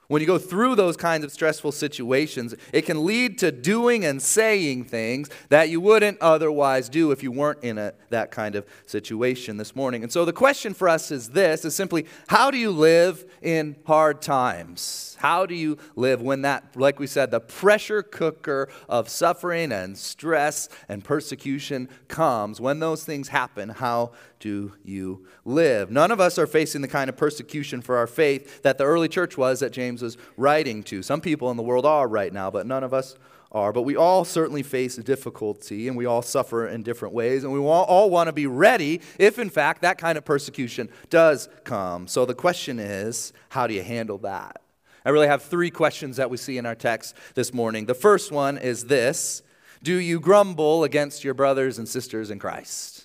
when 0.09 0.23
you 0.23 0.27
go 0.27 0.39
through 0.39 0.75
those 0.75 0.97
kinds 0.97 1.23
of 1.23 1.31
stressful 1.31 1.71
situations, 1.71 2.55
it 2.73 2.83
can 2.87 3.05
lead 3.05 3.39
to 3.39 3.53
doing 3.53 4.07
and 4.07 4.23
saying 4.23 4.85
things 4.85 5.29
that 5.51 5.69
you 5.69 5.81
wouldn't 5.81 6.19
otherwise 6.23 6.89
do 6.89 7.11
if 7.11 7.23
you 7.23 7.31
weren't 7.31 7.63
in 7.63 7.77
a, 7.77 7.93
that 8.09 8.31
kind 8.31 8.55
of 8.55 8.67
situation 8.87 9.59
this 9.59 9.77
morning. 9.77 10.03
And 10.03 10.11
so 10.11 10.25
the 10.25 10.33
question 10.33 10.73
for 10.73 10.89
us 10.89 11.11
is 11.11 11.29
this 11.29 11.65
is 11.67 11.75
simply 11.75 12.07
how 12.27 12.51
do 12.51 12.57
you 12.57 12.71
live 12.71 13.27
in 13.43 13.77
hard 13.87 14.23
times? 14.23 15.15
How 15.19 15.45
do 15.45 15.55
you 15.55 15.77
live 15.95 16.23
when 16.23 16.43
that, 16.43 16.75
like 16.75 16.99
we 16.99 17.07
said, 17.07 17.31
the 17.31 17.41
pressure 17.41 18.03
cooker 18.03 18.71
of 18.89 19.11
suffering 19.11 19.73
and 19.73 19.99
stress 19.99 20.71
and 20.89 21.05
persecution 21.05 21.89
comes? 22.09 22.63
When 22.63 22.81
those 22.81 23.05
things 23.05 23.29
happen, 23.29 23.69
how 23.69 24.13
do 24.41 24.73
you 24.85 25.27
live? 25.45 25.91
None 25.91 26.11
of 26.11 26.21
us 26.21 26.39
are 26.39 26.47
facing 26.47 26.81
the 26.81 26.89
kind 26.89 27.09
of 27.09 27.17
persecution 27.17 27.81
for 27.81 27.97
our 27.97 28.07
faith 28.07 28.63
that 28.63 28.79
the 28.79 28.85
early 28.85 29.09
church 29.09 29.37
was 29.37 29.61
that 29.61 29.73
James 29.73 30.03
was 30.03 30.17
writing 30.37 30.83
to. 30.85 31.03
Some 31.03 31.21
people 31.21 31.51
in 31.51 31.57
the 31.57 31.63
world 31.63 31.87
are 31.87 32.07
right 32.07 32.33
now, 32.33 32.51
but 32.51 32.67
none 32.67 32.85
of 32.85 32.95
us 32.95 33.17
are. 33.53 33.73
But 33.73 33.83
we 33.83 33.97
all 33.97 34.25
certainly 34.25 34.63
face 34.63 34.97
difficulty 34.97 35.89
and 35.89 35.97
we 35.97 36.07
all 36.07 36.23
suffer 36.23 36.67
in 36.67 36.83
different 36.83 37.15
ways. 37.15 37.45
And 37.45 37.53
we 37.53 37.61
all, 37.61 38.11
want 38.11 38.29
to 38.29 38.33
be 38.33 38.47
ready 38.47 39.01
if, 39.19 39.39
in 39.39 39.51
fact, 39.51 39.83
that 39.83 39.99
kind 39.99 40.17
of 40.17 40.25
persecution 40.25 40.89
does 41.11 41.49
come. 41.65 42.07
So 42.07 42.25
the 42.25 42.35
question 42.35 42.79
is 42.79 43.33
how 43.51 43.67
do 43.67 43.75
you 43.75 43.83
handle 43.83 44.19
that? 44.19 44.63
I 45.05 45.11
really 45.11 45.29
have 45.29 45.43
three 45.43 45.71
questions 45.71 46.17
that 46.17 46.31
we 46.31 46.37
see 46.37 46.59
in 46.59 46.67
our 46.67 46.75
text 46.75 47.15
this 47.35 47.55
morning. 47.55 47.87
The 47.87 47.95
first 47.95 48.33
one 48.33 48.59
is 48.59 48.87
this 48.87 49.43
Do 49.83 49.95
you 49.95 50.21
grumble 50.21 50.85
against 50.85 51.25
your 51.25 51.35
brothers 51.35 51.79
and 51.79 51.89
sisters 51.89 52.31
in 52.31 52.39
Christ? 52.39 52.98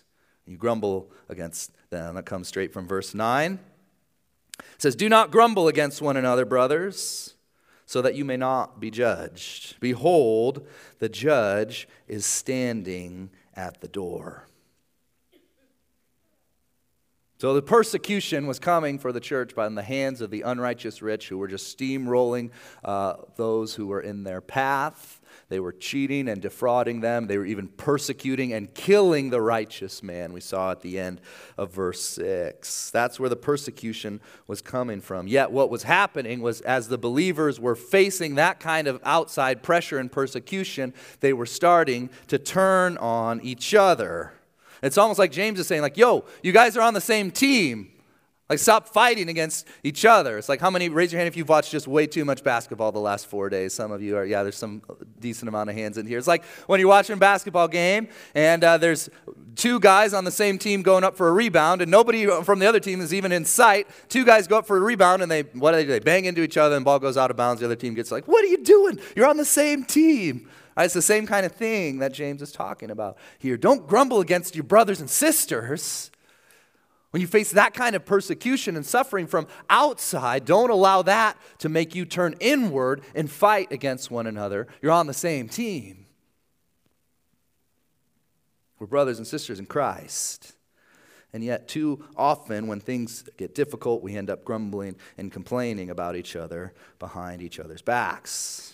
You 0.45 0.57
grumble 0.57 1.11
against 1.29 1.71
them. 1.89 2.15
That 2.15 2.25
comes 2.25 2.47
straight 2.47 2.73
from 2.73 2.87
verse 2.87 3.13
9. 3.13 3.59
It 4.59 4.81
says, 4.81 4.95
Do 4.95 5.09
not 5.09 5.31
grumble 5.31 5.67
against 5.67 6.01
one 6.01 6.17
another, 6.17 6.45
brothers, 6.45 7.35
so 7.85 8.01
that 8.01 8.15
you 8.15 8.25
may 8.25 8.37
not 8.37 8.79
be 8.79 8.91
judged. 8.91 9.79
Behold, 9.79 10.67
the 10.99 11.09
judge 11.09 11.87
is 12.07 12.25
standing 12.25 13.29
at 13.55 13.81
the 13.81 13.87
door. 13.87 14.47
So 17.43 17.53
the 17.53 17.61
persecution 17.61 18.47
was 18.47 18.57
coming 18.57 18.97
for 18.97 19.11
the 19.11 19.19
church 19.19 19.53
by 19.53 19.67
the 19.67 19.83
hands 19.83 20.21
of 20.21 20.31
the 20.31 20.43
unrighteous 20.43 21.01
rich 21.01 21.27
who 21.27 21.37
were 21.37 21.49
just 21.49 21.77
steamrolling 21.77 22.51
uh, 22.85 23.15
those 23.35 23.75
who 23.75 23.87
were 23.87 23.99
in 23.99 24.23
their 24.23 24.39
path. 24.39 25.19
They 25.49 25.59
were 25.59 25.73
cheating 25.73 26.29
and 26.29 26.41
defrauding 26.41 27.01
them. 27.01 27.27
They 27.27 27.37
were 27.37 27.45
even 27.45 27.67
persecuting 27.67 28.53
and 28.53 28.73
killing 28.73 29.29
the 29.29 29.41
righteous 29.41 30.01
man. 30.01 30.31
We 30.31 30.39
saw 30.39 30.71
at 30.71 30.79
the 30.79 30.97
end 30.97 31.19
of 31.57 31.73
verse 31.73 31.99
6. 32.01 32.91
That's 32.91 33.19
where 33.19 33.27
the 33.27 33.35
persecution 33.35 34.21
was 34.47 34.61
coming 34.61 35.01
from. 35.01 35.27
Yet, 35.27 35.51
what 35.51 35.69
was 35.69 35.83
happening 35.83 36.41
was 36.41 36.61
as 36.61 36.87
the 36.87 36.97
believers 36.97 37.59
were 37.59 37.75
facing 37.75 38.35
that 38.35 38.61
kind 38.61 38.87
of 38.87 39.01
outside 39.03 39.61
pressure 39.61 39.99
and 39.99 40.09
persecution, 40.09 40.93
they 41.19 41.33
were 41.33 41.45
starting 41.45 42.09
to 42.27 42.39
turn 42.39 42.95
on 42.99 43.41
each 43.41 43.75
other. 43.75 44.31
It's 44.83 44.97
almost 44.97 45.17
like 45.17 45.31
James 45.31 45.59
is 45.59 45.65
saying, 45.65 45.81
like, 45.81 45.97
yo, 45.97 46.25
you 46.43 46.51
guys 46.51 46.75
are 46.77 46.81
on 46.81 46.93
the 46.93 47.01
same 47.01 47.31
team. 47.31 47.92
Like, 48.49 48.59
stop 48.59 48.89
fighting 48.89 49.29
against 49.29 49.67
each 49.83 50.03
other. 50.03 50.37
It's 50.37 50.49
like, 50.49 50.59
how 50.59 50.69
many, 50.69 50.89
raise 50.89 51.13
your 51.13 51.19
hand 51.19 51.27
if 51.27 51.37
you've 51.37 51.47
watched 51.47 51.71
just 51.71 51.87
way 51.87 52.05
too 52.05 52.25
much 52.25 52.43
basketball 52.43 52.91
the 52.91 52.99
last 52.99 53.27
four 53.27 53.49
days. 53.49 53.73
Some 53.73 53.91
of 53.91 54.01
you 54.01 54.17
are, 54.17 54.25
yeah, 54.25 54.43
there's 54.43 54.57
some 54.57 54.81
decent 55.19 55.47
amount 55.47 55.69
of 55.69 55.75
hands 55.75 55.97
in 55.97 56.05
here. 56.05 56.17
It's 56.17 56.27
like 56.27 56.43
when 56.67 56.81
you're 56.81 56.89
watching 56.89 57.13
a 57.13 57.17
basketball 57.17 57.69
game 57.69 58.09
and 58.35 58.61
uh, 58.63 58.77
there's 58.77 59.09
two 59.55 59.79
guys 59.79 60.13
on 60.13 60.25
the 60.25 60.31
same 60.31 60.57
team 60.57 60.81
going 60.81 61.05
up 61.05 61.15
for 61.15 61.29
a 61.29 61.31
rebound 61.31 61.81
and 61.81 61.89
nobody 61.89 62.27
from 62.43 62.59
the 62.59 62.67
other 62.67 62.81
team 62.81 62.99
is 62.99 63.13
even 63.13 63.31
in 63.31 63.45
sight. 63.45 63.87
Two 64.09 64.25
guys 64.25 64.45
go 64.45 64.57
up 64.57 64.67
for 64.67 64.75
a 64.75 64.81
rebound 64.81 65.21
and 65.21 65.31
they, 65.31 65.43
what 65.43 65.71
do 65.71 65.77
they 65.77 65.83
do? 65.83 65.89
They 65.89 65.99
bang 65.99 66.25
into 66.25 66.41
each 66.41 66.57
other 66.57 66.75
and 66.75 66.83
the 66.83 66.85
ball 66.85 66.99
goes 66.99 67.15
out 67.15 67.31
of 67.31 67.37
bounds. 67.37 67.61
The 67.61 67.67
other 67.67 67.77
team 67.77 67.93
gets 67.93 68.11
like, 68.11 68.27
what 68.27 68.43
are 68.43 68.49
you 68.49 68.61
doing? 68.61 68.99
You're 69.15 69.27
on 69.27 69.37
the 69.37 69.45
same 69.45 69.85
team. 69.85 70.49
It's 70.77 70.93
the 70.93 71.01
same 71.01 71.27
kind 71.27 71.45
of 71.45 71.53
thing 71.53 71.99
that 71.99 72.13
James 72.13 72.41
is 72.41 72.51
talking 72.51 72.91
about 72.91 73.17
here. 73.39 73.57
Don't 73.57 73.87
grumble 73.87 74.19
against 74.19 74.55
your 74.55 74.63
brothers 74.63 74.99
and 74.99 75.09
sisters. 75.09 76.11
When 77.13 77.21
you 77.21 77.27
face 77.27 77.51
that 77.51 77.75
kind 77.75 77.95
of 77.95 78.05
persecution 78.05 78.75
and 78.75 78.83
suffering 78.83 79.27
from 79.27 79.45
outside, 79.69 80.45
don't 80.45 80.71
allow 80.71 81.03
that 81.03 81.37
to 81.59 81.69
make 81.69 81.93
you 81.93 82.05
turn 82.05 82.33
inward 82.39 83.03
and 83.13 83.29
fight 83.29 83.71
against 83.71 84.09
one 84.09 84.25
another. 84.25 84.67
You're 84.81 84.93
on 84.93 85.05
the 85.05 85.13
same 85.13 85.47
team. 85.47 86.07
We're 88.79 88.87
brothers 88.87 89.19
and 89.19 89.27
sisters 89.27 89.59
in 89.59 89.67
Christ. 89.67 90.53
And 91.33 91.43
yet, 91.43 91.67
too 91.67 92.03
often, 92.17 92.65
when 92.65 92.79
things 92.79 93.25
get 93.37 93.53
difficult, 93.53 94.01
we 94.01 94.15
end 94.15 94.31
up 94.31 94.43
grumbling 94.43 94.95
and 95.15 95.31
complaining 95.31 95.91
about 95.91 96.15
each 96.15 96.35
other 96.35 96.73
behind 96.97 97.43
each 97.43 97.59
other's 97.59 97.83
backs. 97.83 98.73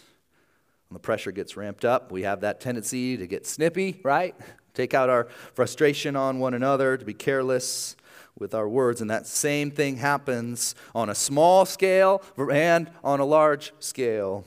When 0.88 0.94
the 0.94 1.02
pressure 1.02 1.34
gets 1.34 1.58
ramped 1.58 1.84
up, 1.84 2.10
we 2.10 2.22
have 2.22 2.40
that 2.40 2.62
tendency 2.62 3.18
to 3.18 3.28
get 3.28 3.46
snippy, 3.46 4.00
right? 4.02 4.34
Take 4.74 4.94
out 4.94 5.10
our 5.10 5.28
frustration 5.54 6.16
on 6.16 6.40
one 6.40 6.54
another, 6.54 6.96
to 6.96 7.04
be 7.04 7.14
careless 7.14 7.98
with 8.40 8.54
our 8.54 8.68
words. 8.68 9.02
And 9.02 9.10
that 9.10 9.28
same 9.28 9.72
thing 9.72 9.98
happens 9.98 10.76
on 10.96 11.10
a 11.10 11.16
small 11.16 11.66
scale 11.66 12.22
and 12.52 12.90
on 13.04 13.20
a 13.20 13.26
large 13.26 13.74
scale 13.80 14.46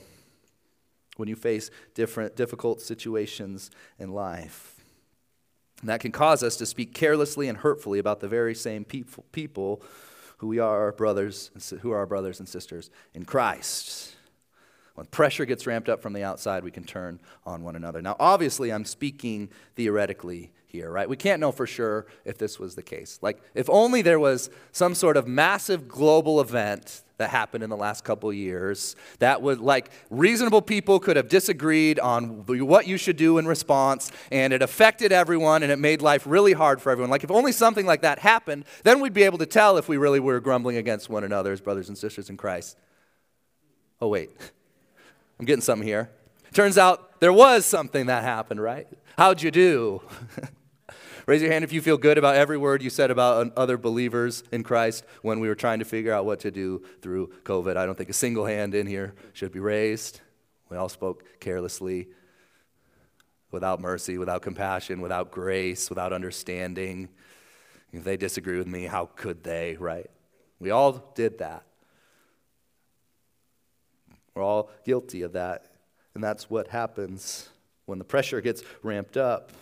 when 1.17 1.29
you 1.29 1.37
face 1.37 1.71
different 1.95 2.37
difficult 2.37 2.81
situations 2.81 3.71
in 3.99 4.13
life. 4.13 4.81
And 5.81 5.89
that 5.89 6.01
can 6.01 6.13
cause 6.13 6.43
us 6.43 6.57
to 6.57 6.67
speak 6.67 6.95
carelessly 6.95 7.49
and 7.49 7.59
hurtfully 7.59 7.99
about 7.99 8.21
the 8.21 8.29
very 8.29 8.55
same 8.55 8.85
people, 8.85 9.83
who 10.39 10.47
we 10.47 10.59
are 10.59 10.93
brothers, 10.93 11.51
who 11.81 11.91
are 11.91 11.99
our 11.99 12.07
brothers 12.07 12.39
and 12.39 12.49
sisters 12.49 12.91
in 13.15 13.25
Christ. 13.25 14.15
When 14.95 15.07
pressure 15.07 15.45
gets 15.45 15.67
ramped 15.67 15.89
up 15.89 16.03
from 16.03 16.13
the 16.13 16.23
outside, 16.23 16.65
we 16.65 16.71
can 16.71 16.85
turn 16.85 17.19
on 17.47 17.63
one 17.63 17.77
another. 17.77 18.03
Now, 18.03 18.15
obviously, 18.21 18.71
I'm 18.71 18.85
speaking 18.85 19.49
theoretically 19.75 20.53
here, 20.73 20.91
right? 20.91 21.09
We 21.09 21.17
can't 21.17 21.39
know 21.39 21.53
for 21.53 21.67
sure 21.67 22.07
if 22.25 22.39
this 22.39 22.59
was 22.59 22.75
the 22.75 22.83
case. 22.83 23.19
Like, 23.21 23.43
if 23.55 23.69
only 23.69 24.01
there 24.01 24.19
was 24.19 24.49
some 24.73 24.95
sort 24.95 25.19
of 25.19 25.29
massive 25.29 25.87
global 25.87 26.41
event 26.41 27.03
that 27.19 27.29
happened 27.29 27.63
in 27.63 27.69
the 27.69 27.77
last 27.77 28.05
couple 28.05 28.33
years 28.33 28.97
that 29.19 29.43
would, 29.43 29.61
like, 29.61 29.91
reasonable 30.09 30.63
people 30.63 30.99
could 30.99 31.17
have 31.17 31.29
disagreed 31.29 32.01
on 32.01 32.47
what 32.47 32.87
you 32.87 32.97
should 32.97 33.17
do 33.17 33.37
in 33.37 33.47
response, 33.47 34.11
and 34.33 34.55
it 34.55 34.63
affected 34.63 35.13
everyone, 35.13 35.63
and 35.63 35.71
it 35.71 35.79
made 35.79 36.01
life 36.01 36.27
really 36.27 36.55
hard 36.55 36.81
for 36.81 36.91
everyone. 36.91 37.11
Like, 37.11 37.23
if 37.23 37.31
only 37.31 37.53
something 37.53 37.85
like 37.85 38.01
that 38.01 38.19
happened, 38.19 38.65
then 38.83 39.01
we'd 39.01 39.13
be 39.13 39.25
able 39.25 39.39
to 39.39 39.47
tell 39.47 39.77
if 39.77 39.89
we 39.89 39.99
really 39.99 40.21
were 40.21 40.41
grumbling 40.41 40.79
against 40.79 41.11
one 41.11 41.23
another 41.23 41.53
as 41.53 41.61
brothers 41.61 41.89
and 41.89 41.99
sisters 41.99 42.31
in 42.31 42.39
Christ. 42.39 42.79
Oh, 44.01 44.09
wait. 44.09 44.31
I'm 45.39 45.45
getting 45.45 45.63
something 45.63 45.87
here. 45.87 46.11
Turns 46.55 46.79
out 46.79 47.21
there 47.21 47.33
was 47.33 47.67
something 47.67 48.07
that 48.07 48.23
happened, 48.25 48.61
right? 48.61 48.89
How'd 49.19 49.43
you 49.43 49.51
do? 49.51 50.03
Raise 51.27 51.41
your 51.43 51.53
hand 51.53 51.65
if 51.65 51.73
you 51.73 51.81
feel 51.81 51.99
good 51.99 52.19
about 52.19 52.35
every 52.35 52.59
word 52.59 52.83
you 52.83 52.91
said 52.91 53.11
about 53.11 53.53
other 53.57 53.77
believers 53.77 54.43
in 54.51 54.63
Christ 54.63 55.05
when 55.23 55.39
we 55.41 55.49
were 55.49 55.55
trying 55.55 55.79
to 55.79 55.85
figure 55.85 56.13
out 56.13 56.25
what 56.25 56.41
to 56.41 56.51
do 56.51 56.83
through 57.01 57.33
COVID. 57.45 57.77
I 57.77 57.87
don't 57.87 57.97
think 57.97 58.11
a 58.11 58.15
single 58.15 58.47
hand 58.47 58.75
in 58.75 58.87
here 58.87 59.15
should 59.33 59.53
be 59.53 59.61
raised. 59.61 60.21
We 60.69 60.77
all 60.77 60.89
spoke 60.89 61.25
carelessly, 61.39 62.09
without 63.53 63.81
mercy, 63.81 64.19
without 64.19 64.43
compassion, 64.43 65.01
without 65.01 65.31
grace, 65.31 65.91
without 65.91 66.13
understanding. 66.13 67.09
If 67.93 68.03
they 68.03 68.17
disagree 68.17 68.59
with 68.59 68.67
me, 68.67 68.87
how 68.87 69.11
could 69.15 69.45
they, 69.45 69.77
right? 69.79 70.11
We 70.59 70.71
all 70.71 71.13
did 71.15 71.39
that. 71.39 71.65
We're 74.35 74.43
all 74.43 74.71
guilty 74.85 75.23
of 75.23 75.35
that. 75.35 75.67
And 76.15 76.25
that's 76.25 76.49
what 76.49 76.69
happens 76.69 77.51
when 77.85 77.99
the 77.99 78.05
pressure 78.05 78.41
gets 78.41 78.63
ramped 78.83 79.17
up. 79.17 79.53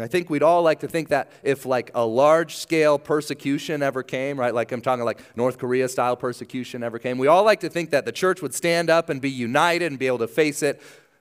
And 0.00 0.04
I 0.06 0.08
think 0.08 0.30
we'd 0.30 0.42
all 0.42 0.62
like 0.62 0.80
to 0.80 0.88
think 0.88 1.08
that 1.08 1.30
if 1.42 1.66
like 1.66 1.90
a 1.94 2.06
large 2.06 2.56
scale 2.56 2.98
persecution 2.98 3.82
ever 3.82 4.02
came, 4.02 4.40
right, 4.40 4.54
like 4.54 4.72
I'm 4.72 4.80
talking 4.80 5.04
like 5.04 5.20
North 5.36 5.58
Korea 5.58 5.90
style 5.90 6.16
persecution 6.16 6.82
ever 6.82 6.98
came, 6.98 7.18
we 7.18 7.26
all 7.26 7.44
like 7.44 7.60
to 7.60 7.68
think 7.68 7.90
that 7.90 8.06
the 8.06 8.12
church 8.12 8.40
would 8.40 8.54
stand 8.54 8.88
up 8.88 9.10
and 9.10 9.20
be 9.20 9.28
united 9.28 9.92
and 9.92 9.98
be 9.98 10.06
able 10.06 10.20
to 10.20 10.26
face 10.26 10.62
it, 10.62 10.80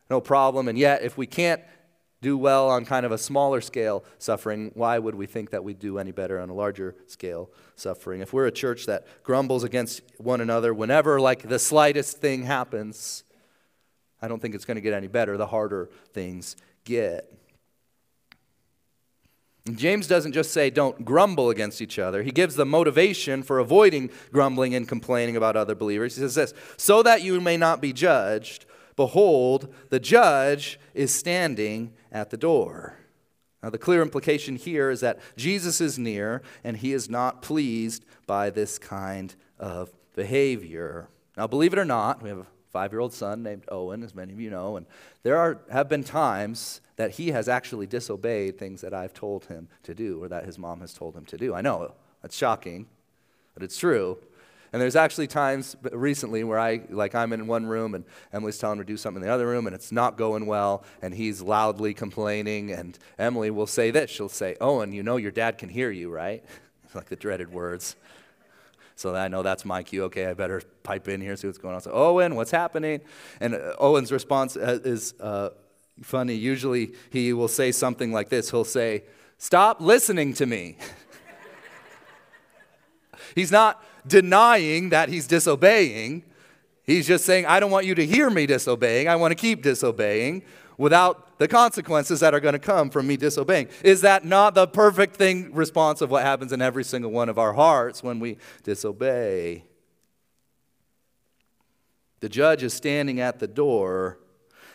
no 0.10 0.22
problem. 0.22 0.70
And 0.70 0.78
yet, 0.78 1.02
if 1.02 1.18
we 1.18 1.28
can't 1.28 1.62
do 2.22 2.38
well 2.38 2.70
on 2.70 2.86
kind 2.86 3.06
of 3.06 3.12
a 3.12 3.18
smaller 3.18 3.60
scale 3.60 4.06
suffering, 4.18 4.72
why 4.76 4.98
would 4.98 5.16
we 5.16 5.26
think 5.26 5.50
that 5.50 5.62
we'd 5.62 5.80
do 5.80 5.98
any 5.98 6.14
better 6.14 6.40
on 6.40 6.48
a 6.48 6.54
larger 6.54 6.96
scale 7.06 7.52
suffering? 7.76 8.22
If 8.22 8.32
we're 8.32 8.48
a 8.48 8.52
church 8.52 8.86
that 8.86 9.06
grumbles 9.24 9.66
against 9.66 10.04
one 10.20 10.40
another 10.40 10.74
whenever 10.74 11.20
like 11.20 11.50
the 11.50 11.60
slightest 11.60 12.20
thing 12.20 12.44
happens, 12.44 13.26
I 14.22 14.30
don't 14.30 14.42
think 14.42 14.56
it's 14.56 14.64
going 14.64 14.76
to 14.76 14.82
get 14.82 14.94
any 14.94 15.08
better 15.08 15.36
the 15.36 15.48
harder 15.48 15.90
things 16.14 16.56
get. 16.86 17.39
James 19.76 20.08
doesn't 20.08 20.32
just 20.32 20.52
say 20.52 20.70
don't 20.70 21.06
grumble 21.06 21.50
against 21.50 21.82
each 21.82 22.00
other. 22.00 22.24
He 22.24 22.32
gives 22.32 22.56
the 22.56 22.66
motivation 22.66 23.44
for 23.44 23.60
avoiding 23.60 24.10
grumbling 24.32 24.74
and 24.74 24.88
complaining 24.88 25.36
about 25.36 25.56
other 25.56 25.76
believers. 25.76 26.16
He 26.16 26.22
says 26.22 26.36
this 26.36 26.54
so 26.78 27.04
that 27.04 27.22
you 27.22 27.40
may 27.40 27.58
not 27.58 27.82
be 27.82 27.94
judged, 27.94 28.66
behold, 28.96 29.74
the 29.90 30.00
judge 30.00 30.80
is 30.94 31.14
standing 31.14 31.94
at 32.12 32.30
the 32.30 32.38
door. 32.38 32.96
Now, 33.62 33.70
the 33.70 33.78
clear 33.78 34.02
implication 34.02 34.56
here 34.56 34.90
is 34.90 35.02
that 35.02 35.20
Jesus 35.36 35.82
is 35.82 36.00
near 36.00 36.42
and 36.64 36.78
he 36.78 36.94
is 36.94 37.10
not 37.10 37.42
pleased 37.42 38.06
by 38.26 38.50
this 38.50 38.80
kind 38.80 39.36
of 39.60 39.92
behavior. 40.16 41.10
Now, 41.36 41.48
believe 41.48 41.74
it 41.74 41.80
or 41.80 41.86
not, 41.86 42.22
we 42.24 42.30
have 42.30 42.48
five 42.72 42.92
year 42.92 43.00
old 43.00 43.14
son 43.14 43.44
named 43.44 43.64
Owen, 43.70 44.04
as 44.04 44.14
many 44.14 44.34
of 44.34 44.40
you 44.40 44.50
know, 44.50 44.78
and 44.78 44.86
there 45.24 45.38
are, 45.38 45.60
have 45.72 45.90
been 45.90 46.04
times 46.04 46.82
that 46.96 47.12
he 47.12 47.32
has 47.32 47.48
actually 47.48 47.88
disobeyed 47.88 48.58
things 48.58 48.82
that 48.82 48.94
I've 48.94 49.14
told 49.14 49.46
him 49.46 49.70
to 49.84 49.96
do 49.96 50.24
or 50.24 50.28
that 50.28 50.46
his 50.46 50.58
mom 50.58 50.82
has 50.82 50.94
told 50.94 51.16
him 51.16 51.26
to 51.26 51.38
do. 51.38 51.54
I 51.54 51.62
know, 51.62 51.94
that's 52.22 52.36
shocking, 52.36 52.88
but 53.54 53.64
it's 53.64 53.78
true. 53.78 54.18
And 54.72 54.82
there's 54.82 54.96
actually 54.96 55.28
times 55.28 55.76
recently 55.92 56.44
where 56.44 56.60
I, 56.60 56.82
like, 56.90 57.16
I'm 57.16 57.34
in 57.34 57.48
one 57.48 57.66
room 57.66 57.96
and 57.96 58.04
Emily's 58.32 58.60
telling 58.60 58.78
him 58.78 58.86
to 58.86 58.88
do 58.94 58.98
something 58.98 59.24
in 59.24 59.28
the 59.28 59.34
other 59.34 59.48
room 59.48 59.66
and 59.66 59.76
it's 59.76 59.92
not 59.92 60.16
going 60.16 60.46
well 60.46 60.84
and 61.02 61.14
he's 61.14 61.42
loudly 61.42 61.94
complaining. 61.94 62.72
And 62.72 62.98
Emily 63.18 63.50
will 63.50 63.66
say 63.66 63.90
this 63.90 64.12
She'll 64.12 64.30
say, 64.30 64.56
Owen, 64.62 64.92
you 64.92 65.02
know 65.02 65.18
your 65.18 65.32
dad 65.32 65.58
can 65.58 65.70
hear 65.70 65.90
you, 65.90 66.12
right? 66.12 66.44
like 66.94 67.10
the 67.10 67.16
dreaded 67.16 67.52
words. 67.52 67.96
So 69.00 69.16
I 69.16 69.30
know 69.30 69.44
that's 69.44 69.64
my 69.64 69.82
cue. 69.82 70.04
Okay, 70.06 70.26
I 70.26 70.34
better 70.34 70.62
pipe 70.84 71.08
in 71.08 71.22
here, 71.22 71.34
see 71.38 71.48
what's 71.48 71.58
going 71.58 71.74
on. 71.74 71.80
So, 71.80 71.92
Owen, 71.92 72.36
what's 72.36 72.52
happening? 72.52 73.00
And 73.40 73.56
uh, 73.56 73.74
Owen's 73.80 74.12
response 74.12 74.58
uh, 74.58 74.80
is, 74.84 75.14
uh, 75.22 75.52
funny. 76.02 76.36
Usually 76.36 76.92
he 77.10 77.32
will 77.32 77.48
say 77.48 77.72
something 77.72 78.12
like 78.12 78.28
this 78.28 78.52
He'll 78.52 78.66
say, 78.66 79.04
Stop 79.38 79.80
listening 79.80 80.34
to 80.34 80.46
me. 80.46 80.76
he's 83.36 83.54
not 83.54 83.82
denying 84.06 84.90
that 84.90 85.08
he's 85.08 85.28
disobeying. 85.28 86.24
He's 86.84 87.08
just 87.08 87.24
saying, 87.24 87.46
I 87.46 87.62
don't 87.62 87.72
want 87.72 87.86
you 87.86 87.96
to 87.96 88.06
hear 88.06 88.30
me 88.30 88.48
disobeying. 88.48 89.08
I 89.08 89.16
want 89.16 89.32
to 89.32 89.36
keep 89.36 89.62
disobeying 89.64 90.44
without 90.80 91.38
the 91.38 91.48
consequences 91.48 92.22
that 92.22 92.34
are 92.34 92.40
going 92.40 92.54
to 92.54 92.60
come 92.60 92.90
from 92.90 93.06
me 93.06 93.16
disobeying. 93.16 93.68
Is 93.84 94.02
that 94.02 94.26
not 94.26 94.56
the 94.56 94.66
perfect 94.66 95.16
thing 95.16 95.54
response 95.54 96.02
of 96.02 96.10
what 96.10 96.24
happens 96.24 96.52
in 96.52 96.60
every 96.60 96.84
single 96.84 97.12
one 97.12 97.30
of 97.30 97.38
our 97.38 97.54
hearts 97.54 98.02
when 98.02 98.20
we 98.20 98.38
disobey? 98.64 99.66
The 102.22 102.30
judge 102.30 102.64
is 102.64 102.74
standing 102.74 103.20
at 103.20 103.38
the 103.38 103.48
door 103.48 104.18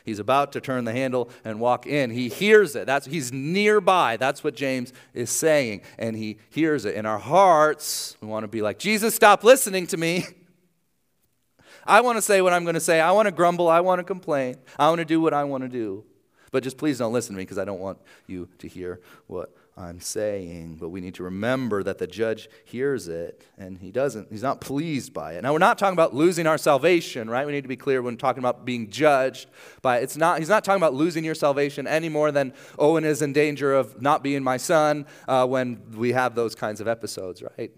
He's 0.05 0.19
about 0.19 0.53
to 0.53 0.61
turn 0.61 0.85
the 0.85 0.93
handle 0.93 1.31
and 1.45 1.59
walk 1.59 1.87
in. 1.87 2.11
He 2.11 2.29
hears 2.29 2.77
it. 2.77 2.87
That's, 2.87 3.07
he's 3.07 3.33
nearby. 3.33 4.19
That's 4.19 4.45
what 4.45 4.55
James 4.55 4.93
is 5.15 5.31
saying. 5.31 5.81
And 5.99 6.15
he 6.15 6.37
hears 6.51 6.85
it. 6.85 6.95
In 6.95 7.07
our 7.07 7.19
hearts, 7.19 8.15
we 8.21 8.29
want 8.29 8.45
to 8.45 8.49
be 8.49 8.61
like, 8.61 8.79
Jesus, 8.79 9.15
stop 9.15 9.43
listening 9.43 9.87
to 9.89 9.97
me. 9.97 10.27
I 11.87 12.01
want 12.01 12.17
to 12.17 12.23
say 12.23 12.41
what 12.41 12.53
I'm 12.53 12.65
going 12.65 12.75
to 12.75 12.81
say. 12.81 13.01
I 13.01 13.13
want 13.13 13.27
to 13.27 13.33
grumble. 13.33 13.69
I 13.69 13.81
want 13.81 13.99
to 13.99 14.05
complain. 14.05 14.57
I 14.79 14.89
want 14.89 15.01
to 15.01 15.05
do 15.05 15.21
what 15.21 15.35
I 15.35 15.45
want 15.45 15.63
to 15.63 15.69
do. 15.69 16.05
But 16.51 16.63
just 16.63 16.79
please 16.79 16.99
don't 16.99 17.13
listen 17.13 17.35
to 17.35 17.37
me 17.37 17.43
because 17.43 17.59
I 17.59 17.65
don't 17.65 17.81
want 17.81 17.99
you 18.27 18.49
to 18.59 18.69
hear 18.69 19.01
what 19.27 19.53
I'm 19.77 19.99
saying, 19.99 20.77
but 20.77 20.91
we 20.91 21.01
need 21.01 21.15
to 21.15 21.25
remember 21.25 21.83
that 21.83 21.99
the 21.99 22.07
judge 22.07 22.49
hears 22.65 23.09
it 23.09 23.45
and 23.59 23.77
he 23.77 23.91
doesn't, 23.91 24.31
he's 24.31 24.43
not 24.43 24.61
pleased 24.61 25.13
by 25.13 25.33
it. 25.33 25.43
Now, 25.43 25.53
we're 25.53 25.59
not 25.59 25.79
talking 25.79 25.95
about 25.95 26.15
losing 26.15 26.47
our 26.47 26.59
salvation, 26.59 27.29
right? 27.29 27.45
We 27.45 27.51
need 27.51 27.63
to 27.63 27.69
be 27.69 27.77
clear 27.77 28.01
when 28.03 28.17
talking 28.17 28.39
about 28.39 28.65
being 28.65 28.89
judged 28.89 29.51
by 29.83 29.99
it's 29.99 30.17
not, 30.17 30.39
he's 30.39 30.49
not 30.49 30.63
talking 30.63 30.81
about 30.81 30.95
losing 30.95 31.25
your 31.25 31.35
salvation 31.35 31.89
any 31.89 32.09
more 32.09 32.31
than 32.31 32.53
Owen 32.79 33.05
is 33.05 33.21
in 33.21 33.33
danger 33.33 33.75
of 33.75 34.01
not 34.01 34.23
being 34.23 34.45
my 34.45 34.59
son 34.59 35.07
uh, 35.27 35.45
when 35.45 35.83
we 35.97 36.13
have 36.13 36.37
those 36.37 36.55
kinds 36.55 36.81
of 36.81 36.87
episodes, 36.87 37.43
right? 37.59 37.73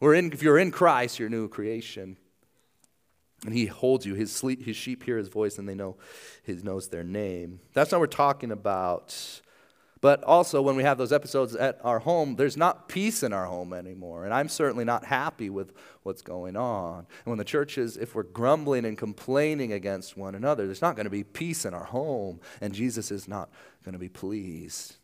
We're 0.00 0.14
in, 0.14 0.32
if 0.32 0.42
you're 0.42 0.58
in 0.58 0.72
Christ, 0.72 1.20
you're 1.20 1.28
new 1.28 1.48
creation. 1.48 2.16
And 3.44 3.54
he 3.54 3.66
holds 3.66 4.06
you. 4.06 4.14
His, 4.14 4.32
sleep, 4.32 4.64
his 4.64 4.76
sheep 4.76 5.02
hear 5.02 5.18
his 5.18 5.28
voice 5.28 5.58
and 5.58 5.68
they 5.68 5.74
know 5.74 5.96
he 6.42 6.54
knows 6.54 6.88
their 6.88 7.04
name. 7.04 7.60
That's 7.72 7.92
not 7.92 7.98
what 7.98 8.08
we're 8.08 8.16
talking 8.16 8.50
about. 8.50 9.40
But 10.00 10.22
also, 10.24 10.60
when 10.60 10.76
we 10.76 10.82
have 10.82 10.98
those 10.98 11.14
episodes 11.14 11.56
at 11.56 11.78
our 11.82 11.98
home, 11.98 12.36
there's 12.36 12.58
not 12.58 12.90
peace 12.90 13.22
in 13.22 13.32
our 13.32 13.46
home 13.46 13.72
anymore. 13.72 14.26
And 14.26 14.34
I'm 14.34 14.50
certainly 14.50 14.84
not 14.84 15.06
happy 15.06 15.48
with 15.48 15.72
what's 16.02 16.20
going 16.20 16.56
on. 16.56 16.98
And 16.98 17.24
when 17.24 17.38
the 17.38 17.44
church 17.44 17.78
is, 17.78 17.96
if 17.96 18.14
we're 18.14 18.24
grumbling 18.24 18.84
and 18.84 18.98
complaining 18.98 19.72
against 19.72 20.14
one 20.14 20.34
another, 20.34 20.66
there's 20.66 20.82
not 20.82 20.94
going 20.94 21.06
to 21.06 21.10
be 21.10 21.24
peace 21.24 21.64
in 21.64 21.72
our 21.72 21.84
home. 21.84 22.40
And 22.60 22.74
Jesus 22.74 23.10
is 23.10 23.26
not 23.26 23.48
going 23.82 23.94
to 23.94 23.98
be 23.98 24.10
pleased. 24.10 24.96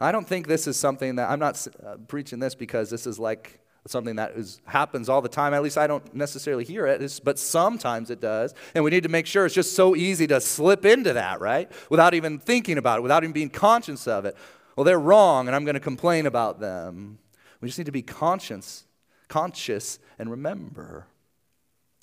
I 0.00 0.12
don't 0.12 0.28
think 0.28 0.46
this 0.46 0.68
is 0.68 0.76
something 0.76 1.16
that 1.16 1.28
I'm 1.30 1.40
not 1.40 1.66
uh, 1.84 1.96
preaching 2.06 2.38
this 2.38 2.54
because 2.54 2.90
this 2.90 3.08
is 3.08 3.18
like 3.18 3.60
something 3.90 4.16
that 4.16 4.32
is, 4.32 4.60
happens 4.66 5.08
all 5.08 5.22
the 5.22 5.28
time. 5.28 5.54
At 5.54 5.62
least 5.62 5.78
I 5.78 5.86
don't 5.86 6.14
necessarily 6.14 6.64
hear 6.64 6.86
it, 6.86 7.20
but 7.24 7.38
sometimes 7.38 8.10
it 8.10 8.20
does. 8.20 8.54
And 8.74 8.84
we 8.84 8.90
need 8.90 9.02
to 9.02 9.08
make 9.08 9.26
sure 9.26 9.46
it's 9.46 9.54
just 9.54 9.74
so 9.74 9.96
easy 9.96 10.26
to 10.28 10.40
slip 10.40 10.84
into 10.84 11.12
that, 11.12 11.40
right? 11.40 11.70
Without 11.90 12.14
even 12.14 12.38
thinking 12.38 12.78
about 12.78 12.98
it, 12.98 13.02
without 13.02 13.22
even 13.24 13.32
being 13.32 13.50
conscious 13.50 14.06
of 14.06 14.24
it. 14.24 14.36
Well, 14.76 14.84
they're 14.84 15.00
wrong, 15.00 15.48
and 15.48 15.56
I'm 15.56 15.64
going 15.64 15.74
to 15.74 15.80
complain 15.80 16.26
about 16.26 16.60
them. 16.60 17.18
We 17.60 17.68
just 17.68 17.78
need 17.78 17.86
to 17.86 17.92
be 17.92 18.02
conscious, 18.02 18.84
conscious, 19.28 19.98
and 20.18 20.30
remember. 20.30 21.06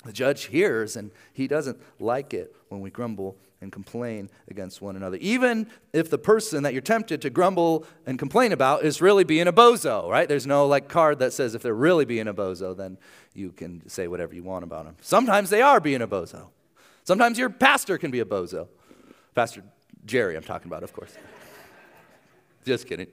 The 0.04 0.12
judge 0.14 0.46
hears, 0.46 0.96
and 0.96 1.12
he 1.34 1.48
doesn't 1.48 1.82
like 2.00 2.34
it 2.34 2.56
when 2.70 2.82
we 2.82 2.90
grumble 2.90 3.38
and 3.62 3.72
complain 3.72 4.30
against 4.50 4.82
one 4.82 4.96
another. 4.96 5.18
Even 5.22 5.68
if 5.94 6.10
the 6.10 6.18
person 6.18 6.64
that 6.64 6.74
you're 6.74 6.82
tempted 6.82 7.22
to 7.22 7.30
grumble 7.30 7.86
and 8.06 8.20
complain 8.20 8.52
about 8.52 8.84
is 8.84 9.02
really 9.02 9.24
being 9.24 9.48
a 9.48 9.54
bozo, 9.54 10.10
right? 10.10 10.28
There's 10.28 10.46
no 10.46 10.68
like 10.68 10.88
card 10.88 11.20
that 11.20 11.34
says 11.34 11.56
if 11.56 11.62
they're 11.62 11.74
really 11.74 12.06
being 12.06 12.28
a 12.28 12.34
bozo, 12.34 12.76
then 12.76 12.98
you 13.34 13.52
can 13.52 13.88
say 13.88 14.08
whatever 14.08 14.34
you 14.34 14.44
want 14.44 14.64
about 14.64 14.86
them. 14.86 14.96
Sometimes 15.02 15.50
they 15.50 15.62
are 15.62 15.80
being 15.80 16.02
a 16.02 16.08
bozo. 16.08 16.48
Sometimes 17.04 17.38
your 17.38 17.50
pastor 17.50 17.98
can 17.98 18.12
be 18.12 18.20
a 18.20 18.26
bozo. 18.26 18.68
Pastor 19.34 19.64
Jerry, 20.06 20.36
I'm 20.36 20.44
talking 20.44 20.68
about, 20.68 20.84
of 20.84 20.94
course. 20.94 21.16
Just 22.66 22.88
kidding. 22.88 23.08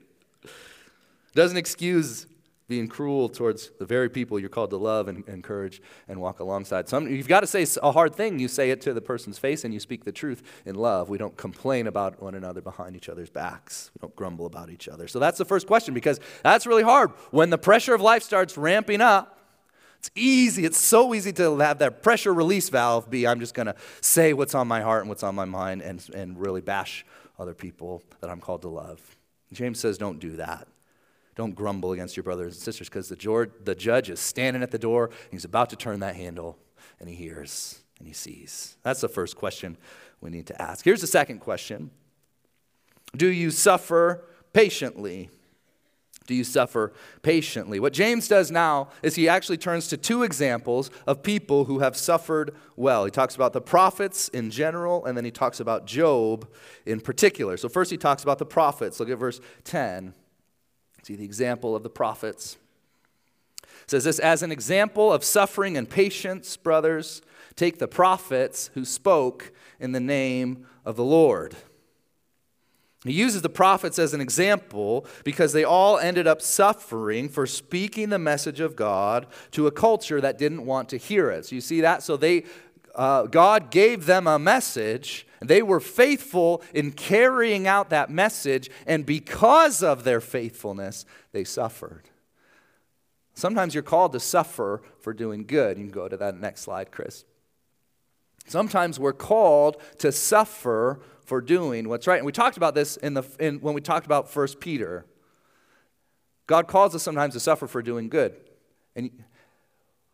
Doesn't 1.35 1.57
excuse 1.57 2.27
being 2.73 2.87
cruel 2.87 3.29
towards 3.29 3.69
the 3.77 3.85
very 3.85 4.09
people 4.09 4.39
you're 4.39 4.49
called 4.49 4.71
to 4.71 4.77
love 4.77 5.07
and 5.07 5.23
encourage 5.29 5.79
and 6.07 6.19
walk 6.19 6.39
alongside. 6.39 6.89
Some, 6.89 7.07
you've 7.07 7.27
got 7.27 7.41
to 7.41 7.47
say 7.47 7.67
a 7.83 7.91
hard 7.91 8.15
thing. 8.15 8.39
You 8.39 8.47
say 8.47 8.71
it 8.71 8.81
to 8.81 8.95
the 8.95 9.01
person's 9.01 9.37
face 9.37 9.63
and 9.63 9.71
you 9.71 9.79
speak 9.79 10.05
the 10.05 10.11
truth 10.11 10.41
in 10.65 10.73
love. 10.73 11.07
We 11.07 11.19
don't 11.19 11.37
complain 11.37 11.85
about 11.85 12.19
one 12.19 12.33
another 12.33 12.61
behind 12.61 12.95
each 12.95 13.09
other's 13.09 13.29
backs. 13.29 13.91
We 13.93 13.99
don't 14.01 14.15
grumble 14.15 14.47
about 14.47 14.71
each 14.71 14.87
other. 14.87 15.07
So 15.07 15.19
that's 15.19 15.37
the 15.37 15.45
first 15.45 15.67
question 15.67 15.93
because 15.93 16.19
that's 16.41 16.65
really 16.65 16.81
hard. 16.81 17.11
When 17.29 17.51
the 17.51 17.59
pressure 17.59 17.93
of 17.93 18.01
life 18.01 18.23
starts 18.23 18.57
ramping 18.57 19.01
up, 19.01 19.37
it's 19.99 20.09
easy. 20.15 20.65
It's 20.65 20.79
so 20.79 21.13
easy 21.13 21.31
to 21.33 21.59
have 21.59 21.77
that 21.77 22.01
pressure 22.01 22.33
release 22.33 22.69
valve 22.69 23.07
be 23.07 23.27
I'm 23.27 23.39
just 23.39 23.53
going 23.53 23.67
to 23.67 23.75
say 24.01 24.33
what's 24.33 24.55
on 24.55 24.67
my 24.67 24.81
heart 24.81 25.03
and 25.03 25.09
what's 25.09 25.21
on 25.21 25.35
my 25.35 25.45
mind 25.45 25.83
and, 25.83 26.03
and 26.15 26.39
really 26.39 26.61
bash 26.61 27.05
other 27.37 27.53
people 27.53 28.01
that 28.21 28.31
I'm 28.31 28.39
called 28.39 28.63
to 28.63 28.69
love. 28.69 28.99
James 29.51 29.79
says, 29.79 29.99
don't 29.99 30.19
do 30.19 30.37
that. 30.37 30.67
Don't 31.35 31.55
grumble 31.55 31.91
against 31.91 32.15
your 32.15 32.23
brothers 32.23 32.53
and 32.53 32.61
sisters 32.61 32.89
because 32.89 33.09
the, 33.09 33.49
the 33.63 33.75
judge 33.75 34.09
is 34.09 34.19
standing 34.19 34.61
at 34.61 34.71
the 34.71 34.77
door 34.77 35.05
and 35.05 35.31
he's 35.31 35.45
about 35.45 35.69
to 35.71 35.75
turn 35.75 35.99
that 36.01 36.15
handle 36.15 36.57
and 36.99 37.09
he 37.09 37.15
hears 37.15 37.81
and 37.99 38.07
he 38.07 38.13
sees. 38.13 38.77
That's 38.83 39.01
the 39.01 39.09
first 39.09 39.35
question 39.35 39.77
we 40.21 40.29
need 40.29 40.47
to 40.47 40.61
ask. 40.61 40.85
Here's 40.85 41.01
the 41.01 41.07
second 41.07 41.39
question 41.39 41.91
Do 43.15 43.27
you 43.27 43.51
suffer 43.51 44.25
patiently? 44.53 45.29
Do 46.25 46.35
you 46.35 46.43
suffer 46.45 46.93
patiently? 47.21 47.81
What 47.81 47.91
James 47.91 48.29
does 48.29 48.49
now 48.49 48.89
is 49.01 49.15
he 49.15 49.27
actually 49.27 49.57
turns 49.57 49.89
to 49.89 49.97
two 49.97 50.23
examples 50.23 50.89
of 51.05 51.21
people 51.21 51.65
who 51.65 51.79
have 51.79 51.97
suffered 51.97 52.55
well. 52.77 53.03
He 53.03 53.11
talks 53.11 53.35
about 53.35 53.51
the 53.51 53.59
prophets 53.59 54.29
in 54.29 54.49
general, 54.49 55.05
and 55.05 55.17
then 55.17 55.25
he 55.25 55.31
talks 55.31 55.59
about 55.59 55.85
Job 55.85 56.47
in 56.85 57.01
particular. 57.01 57.57
So, 57.57 57.67
first, 57.67 57.91
he 57.91 57.97
talks 57.97 58.23
about 58.23 58.39
the 58.39 58.45
prophets. 58.45 59.01
Look 59.01 59.09
at 59.09 59.17
verse 59.17 59.41
10. 59.65 60.13
See 61.03 61.15
the 61.15 61.25
example 61.25 61.75
of 61.75 61.83
the 61.83 61.89
prophets. 61.89 62.57
It 63.61 63.91
says 63.91 64.05
this 64.05 64.19
as 64.19 64.41
an 64.41 64.51
example 64.51 65.11
of 65.11 65.23
suffering 65.23 65.75
and 65.75 65.89
patience, 65.89 66.55
brothers, 66.55 67.21
take 67.55 67.77
the 67.77 67.87
prophets 67.87 68.71
who 68.73 68.85
spoke 68.85 69.51
in 69.79 69.91
the 69.91 69.99
name 69.99 70.65
of 70.85 70.95
the 70.95 71.03
Lord. 71.03 71.55
He 73.03 73.11
uses 73.11 73.41
the 73.41 73.49
prophets 73.49 73.99
as 73.99 74.13
an 74.13 74.21
example 74.21 75.05
because 75.25 75.51
they 75.51 75.65
all 75.65 75.99
ended 75.99 76.25
up 76.25 76.41
suffering 76.41 77.27
for 77.27 77.45
speaking 77.45 78.09
the 78.09 78.19
message 78.19 78.61
of 78.61 78.77
God 78.77 79.27
to 79.51 79.67
a 79.67 79.71
culture 79.71 80.21
that 80.21 80.37
didn't 80.37 80.65
want 80.65 80.87
to 80.89 80.97
hear 80.97 81.29
it. 81.29 81.45
So 81.45 81.55
you 81.55 81.61
see 81.61 81.81
that? 81.81 82.01
So 82.01 82.15
they, 82.15 82.45
uh, 82.95 83.23
God 83.23 83.71
gave 83.71 84.05
them 84.05 84.25
a 84.25 84.39
message, 84.39 85.27
they 85.49 85.61
were 85.61 85.79
faithful 85.79 86.61
in 86.73 86.91
carrying 86.91 87.67
out 87.67 87.89
that 87.89 88.09
message, 88.09 88.69
and 88.85 89.05
because 89.05 89.83
of 89.83 90.03
their 90.03 90.21
faithfulness, 90.21 91.05
they 91.31 91.43
suffered. 91.43 92.09
Sometimes 93.33 93.73
you're 93.73 93.83
called 93.83 94.13
to 94.13 94.19
suffer 94.19 94.81
for 94.99 95.13
doing 95.13 95.45
good. 95.45 95.77
You 95.77 95.85
can 95.85 95.91
go 95.91 96.07
to 96.07 96.17
that 96.17 96.39
next 96.39 96.61
slide, 96.61 96.91
Chris. 96.91 97.25
Sometimes 98.45 98.99
we're 98.99 99.13
called 99.13 99.81
to 99.99 100.11
suffer 100.11 100.99
for 101.25 101.41
doing 101.41 101.87
what's 101.87 102.07
right. 102.07 102.17
And 102.17 102.25
we 102.25 102.31
talked 102.31 102.57
about 102.57 102.75
this 102.75 102.97
in 102.97 103.13
the, 103.13 103.23
in, 103.39 103.59
when 103.61 103.73
we 103.73 103.81
talked 103.81 104.05
about 104.05 104.29
First 104.29 104.59
Peter. 104.59 105.05
God 106.45 106.67
calls 106.67 106.93
us 106.93 107.01
sometimes 107.01 107.33
to 107.33 107.39
suffer 107.39 107.67
for 107.67 107.81
doing 107.81 108.09
good. 108.09 108.35
And 108.95 109.09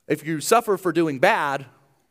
if 0.07 0.25
you 0.25 0.39
suffer 0.39 0.77
for 0.77 0.91
doing 0.91 1.19
bad, 1.19 1.65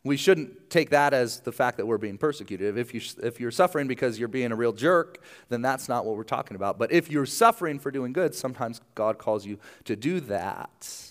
we 0.09 0.17
shouldn't 0.17 0.71
take 0.71 0.91
that 0.91 1.13
as 1.13 1.41
the 1.41 1.53
fact 1.53 1.77
that 1.77 1.87
we're 1.87 1.99
being 1.99 2.19
persecuted. 2.19 2.79
If, 2.79 2.95
you, 2.95 3.01
if 3.23 3.39
you're 3.39 3.51
suffering 3.51 3.87
because 3.87 4.19
you're 4.19 4.29
being 4.29 4.51
a 4.53 4.57
real 4.57 4.73
jerk, 4.73 5.23
then 5.49 5.63
that's 5.63 5.89
not 5.89 6.05
what 6.05 6.17
we're 6.17 6.25
talking 6.25 6.55
about. 6.57 6.79
But 6.79 6.91
if 6.91 7.11
you're 7.11 7.27
suffering 7.27 7.79
for 7.79 7.91
doing 7.91 8.13
good, 8.13 8.35
sometimes 8.35 8.81
God 8.95 9.19
calls 9.19 9.47
you 9.47 9.59
to 9.85 9.95
do 9.95 10.21
that. 10.21 11.09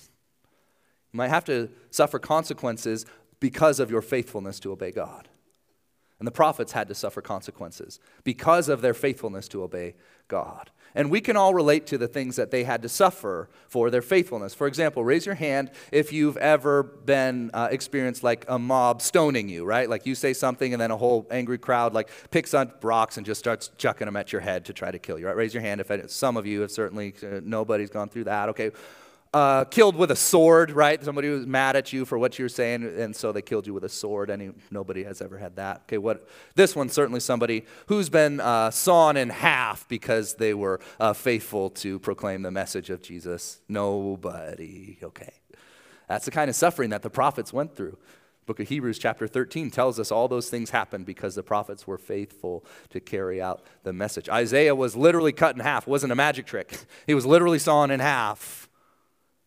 You 1.14 1.18
might 1.18 1.30
have 1.30 1.46
to 1.46 1.70
suffer 1.92 2.20
consequences 2.20 3.06
because 3.40 3.80
of 3.80 3.92
your 3.92 4.02
faithfulness 4.02 4.60
to 4.62 4.72
obey 4.72 4.92
God. 4.92 5.28
And 6.20 6.28
the 6.28 6.32
prophets 6.32 6.72
had 6.72 6.88
to 6.88 6.96
suffer 6.96 7.22
consequences 7.22 8.00
because 8.24 8.68
of 8.68 8.82
their 8.82 8.96
faithfulness 8.96 9.48
to 9.50 9.64
obey 9.64 9.94
God. 10.28 10.72
And 10.96 11.12
we 11.12 11.22
can 11.22 11.38
all 11.38 11.54
relate 11.54 11.86
to 11.88 11.98
the 11.98 12.08
things 12.08 12.36
that 12.38 12.52
they 12.52 12.64
had 12.64 12.82
to 12.82 12.90
suffer 12.90 13.50
for 13.68 13.90
their 13.90 14.02
faithfulness. 14.02 14.54
For 14.54 14.68
example, 14.68 15.04
raise 15.04 15.26
your 15.26 15.36
hand 15.36 15.72
if 15.92 16.12
you've 16.12 16.38
ever 16.38 16.84
been 16.84 17.52
uh, 17.54 17.68
experienced 17.72 18.24
like 18.24 18.46
a 18.48 18.58
mob 18.58 19.02
stoning 19.02 19.50
you, 19.50 19.66
right? 19.66 19.90
Like 19.90 20.06
you 20.06 20.16
say 20.16 20.34
something 20.34 20.74
and 20.74 20.82
then 20.82 20.92
a 20.92 20.98
whole 20.98 21.28
angry 21.30 21.58
crowd 21.58 21.94
like 21.94 22.10
picks 22.32 22.54
up 22.54 22.84
rocks 22.84 23.18
and 23.18 23.26
just 23.26 23.40
starts 23.40 23.70
chucking 23.78 24.06
them 24.06 24.16
at 24.16 24.32
your 24.32 24.42
head 24.42 24.66
to 24.66 24.74
try 24.74 24.92
to 24.92 25.00
kill 25.00 25.20
you, 25.20 25.28
right? 25.28 25.36
Raise 25.36 25.54
your 25.54 25.62
hand 25.62 25.82
if 25.82 26.10
some 26.10 26.38
of 26.38 26.46
you 26.46 26.62
have 26.62 26.72
certainly, 26.72 27.14
uh, 27.24 27.42
nobody's 27.44 27.90
gone 27.90 28.10
through 28.10 28.26
that. 28.26 28.50
Okay, 28.50 28.72
uh, 29.34 29.66
killed 29.66 29.96
with 29.96 30.12
a 30.12 30.16
sword, 30.16 30.72
right? 30.72 31.04
Somebody 31.04 31.30
was 31.30 31.46
mad 31.46 31.76
at 31.76 31.92
you 31.92 32.06
for 32.06 32.18
what 32.18 32.38
you 32.40 32.46
were 32.46 32.50
saying, 32.50 32.84
and 32.84 33.16
so 33.16 33.32
they 33.32 33.42
killed 33.42 33.68
you 33.68 33.74
with 33.74 33.84
a 33.84 33.90
sword. 33.90 34.30
Any 34.30 34.52
nobody 34.72 35.04
has 35.04 35.22
ever 35.22 35.38
had 35.38 35.56
that. 35.58 35.82
Okay, 35.84 35.98
what? 35.98 36.28
This 36.56 36.76
one's 36.76 36.94
certainly 36.94 37.20
somebody 37.20 37.66
who's 37.88 38.10
been 38.10 38.40
uh, 38.40 38.72
sawn 38.72 39.18
in 39.18 39.30
half 39.30 39.88
because 39.88 40.36
they 40.36 40.54
were 40.54 40.80
uh, 41.00 41.14
faithful 41.14 41.70
to 41.72 42.00
proclaim 42.00 42.42
the 42.42 42.52
message 42.52 42.90
of 42.90 43.02
Jesus. 43.02 43.60
Nobody. 43.68 44.98
Okay, 45.04 45.34
that's 46.08 46.26
the 46.26 46.32
kind 46.32 46.50
of 46.50 46.56
suffering 46.56 46.90
that 46.92 47.02
the 47.02 47.10
prophets 47.10 47.52
went 47.52 47.76
through. 47.76 47.98
Book 48.46 48.62
of 48.62 48.70
Hebrews, 48.70 48.98
chapter 48.98 49.28
13, 49.28 49.72
tells 49.72 50.00
us 50.00 50.10
all 50.10 50.30
those 50.30 50.50
things 50.50 50.70
happened 50.70 51.06
because 51.06 51.36
the 51.36 51.44
prophets 51.44 51.86
were 51.86 51.98
faithful 51.98 52.64
to 52.92 53.02
carry 53.02 53.42
out 53.42 53.62
the 53.84 53.92
message. 53.92 54.30
Isaiah 54.30 54.74
was 54.74 54.96
literally 54.96 55.34
cut 55.34 55.56
in 55.56 55.62
half. 55.62 55.84
It 55.86 55.90
wasn't 55.90 56.14
a 56.14 56.16
magic 56.16 56.46
trick. 56.46 56.86
He 57.06 57.14
was 57.14 57.26
literally 57.26 57.60
sawn 57.60 57.92
in 57.92 58.00
half 58.00 58.67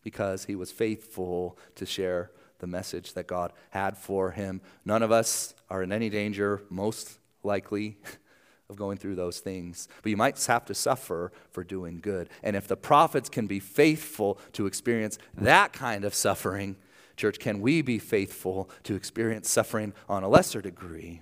because 0.02 0.44
he 0.44 0.54
was 0.54 0.70
faithful 0.70 1.58
to 1.76 1.86
share 1.86 2.30
the 2.58 2.66
message 2.66 3.14
that 3.14 3.26
God 3.26 3.52
had 3.70 3.96
for 3.96 4.30
him. 4.30 4.60
None 4.84 5.02
of 5.02 5.10
us 5.10 5.54
are 5.68 5.82
in 5.82 5.92
any 5.92 6.10
danger, 6.10 6.62
most 6.70 7.18
likely, 7.42 7.98
of 8.68 8.76
going 8.76 8.96
through 8.96 9.16
those 9.16 9.40
things. 9.40 9.88
But 10.02 10.10
you 10.10 10.16
might 10.16 10.42
have 10.44 10.64
to 10.66 10.74
suffer 10.74 11.32
for 11.50 11.64
doing 11.64 11.98
good. 12.00 12.28
And 12.42 12.54
if 12.54 12.68
the 12.68 12.76
prophets 12.76 13.28
can 13.28 13.46
be 13.46 13.58
faithful 13.58 14.38
to 14.52 14.66
experience 14.66 15.18
that 15.36 15.72
kind 15.72 16.04
of 16.04 16.14
suffering, 16.14 16.76
church, 17.16 17.38
can 17.40 17.60
we 17.60 17.82
be 17.82 17.98
faithful 17.98 18.70
to 18.84 18.94
experience 18.94 19.50
suffering 19.50 19.92
on 20.08 20.22
a 20.22 20.28
lesser 20.28 20.62
degree 20.62 21.20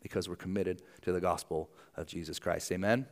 because 0.00 0.28
we're 0.28 0.36
committed 0.36 0.82
to 1.02 1.12
the 1.12 1.20
gospel 1.20 1.68
of 1.96 2.06
Jesus 2.06 2.38
Christ? 2.38 2.70
Amen? 2.70 3.06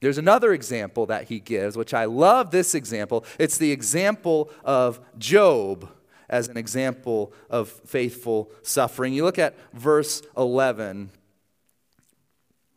There's 0.00 0.18
another 0.18 0.52
example 0.52 1.06
that 1.06 1.24
he 1.24 1.40
gives, 1.40 1.76
which 1.76 1.92
I 1.92 2.04
love 2.04 2.50
this 2.50 2.74
example. 2.74 3.24
It's 3.38 3.58
the 3.58 3.72
example 3.72 4.50
of 4.64 5.00
Job 5.18 5.90
as 6.28 6.48
an 6.48 6.56
example 6.56 7.32
of 7.50 7.68
faithful 7.68 8.50
suffering. 8.62 9.12
You 9.12 9.24
look 9.24 9.38
at 9.38 9.56
verse 9.72 10.22
11. 10.36 11.10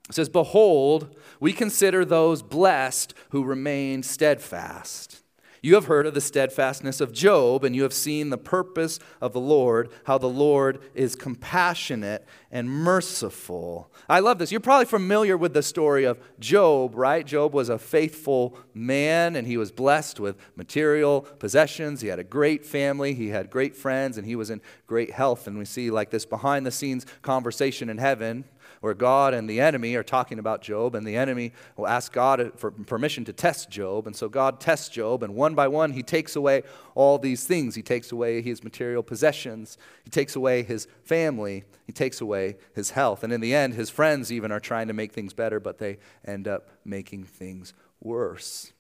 It 0.10 0.15
says, 0.15 0.29
Behold, 0.29 1.15
we 1.39 1.53
consider 1.53 2.03
those 2.03 2.41
blessed 2.41 3.13
who 3.29 3.43
remain 3.43 4.03
steadfast. 4.03 5.21
You 5.63 5.76
have 5.76 5.86
heard 5.86 6.08
of 6.08 6.15
the 6.15 6.21
steadfastness 6.21 7.00
of 7.02 7.13
Job, 7.13 7.63
and 7.63 7.76
you 7.76 7.84
have 7.84 7.93
seen 7.93 8.32
the 8.32 8.38
purpose 8.38 8.97
of 9.21 9.32
the 9.32 9.39
Lord, 9.39 9.91
how 10.06 10.17
the 10.17 10.28
Lord 10.28 10.80
is 10.95 11.15
compassionate 11.15 12.26
and 12.52 12.67
merciful. 12.67 13.91
I 14.10 14.21
love 14.21 14.39
this. 14.39 14.52
You're 14.52 14.60
probably 14.60 14.88
familiar 14.88 15.38
with 15.38 15.54
the 15.54 15.62
story 15.62 16.04
of 16.04 16.19
Job, 16.39 16.95
right? 16.95 17.24
Job 17.24 17.54
was 17.54 17.69
a 17.69 17.78
faithful 17.78 18.58
man, 18.74 19.36
and 19.36 19.45
he 19.45 19.56
was 19.56 19.71
blessed 19.71 20.19
with 20.19 20.36
material 20.56 21.21
possessions. 21.21 22.02
He 22.02 22.08
had 22.08 22.17
a 22.17 22.24
great 22.24 22.65
family, 22.65 23.13
he 23.13 23.28
had 23.28 23.52
great 23.52 23.76
friends, 23.76 24.17
and 24.17 24.26
he 24.26 24.36
was 24.36 24.50
in 24.50 24.62
great 24.88 25.12
health. 25.12 25.45
And 25.45 25.60
we 25.60 25.65
see 25.65 25.91
like 25.91 26.10
this 26.10 26.26
behind 26.26 26.65
the 26.65 26.71
scenes 26.71 27.06
conversation 27.21 27.88
in 27.88 28.00
heaven 28.00 28.45
where 28.82 28.96
God 28.96 29.34
and 29.34 29.50
the 29.50 29.62
enemy 29.62 29.96
are 29.96 30.04
talking 30.04 30.39
about 30.39 30.62
Job, 30.62 30.96
and 30.96 31.06
the 31.06 31.15
enemy 31.15 31.54
will 31.78 31.88
ask 31.88 32.12
God 32.12 32.52
for 32.58 32.72
permission 32.72 33.24
to 33.26 33.34
test 33.34 33.70
Job. 33.70 34.08
And 34.08 34.15
so 34.15 34.28
God 34.28 34.60
tests 34.60 34.89
Job, 34.89 35.24
and 35.24 35.36
one 35.36 35.56
by 35.56 35.67
one, 35.67 35.91
he 35.94 36.04
takes 36.04 36.36
away 36.36 36.63
all 36.96 37.20
these 37.20 37.46
things. 37.46 37.76
He 37.76 37.84
takes 37.84 38.12
away 38.12 38.41
his 38.41 38.63
material 38.63 39.04
possessions, 39.04 39.78
he 40.04 40.10
takes 40.10 40.36
away 40.36 40.63
his 40.63 40.88
family, 41.04 41.63
he 41.86 41.94
takes 41.94 42.22
away 42.22 42.58
his 42.74 42.91
health. 42.91 43.24
And 43.24 43.32
in 43.32 43.39
the 43.39 43.54
end, 43.54 43.76
his 43.76 43.91
friends 43.91 44.32
even 44.32 44.52
are 44.52 44.60
trying 44.60 44.88
to 44.88 44.94
make 44.94 45.13
things 45.13 45.34
better, 45.34 45.60
but 45.60 45.78
they 45.78 46.00
end 46.26 46.48
up 46.48 46.70
making 46.84 47.26
things 47.26 47.74
worse. 48.02 48.74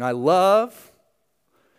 I 0.00 0.12
love 0.12 0.92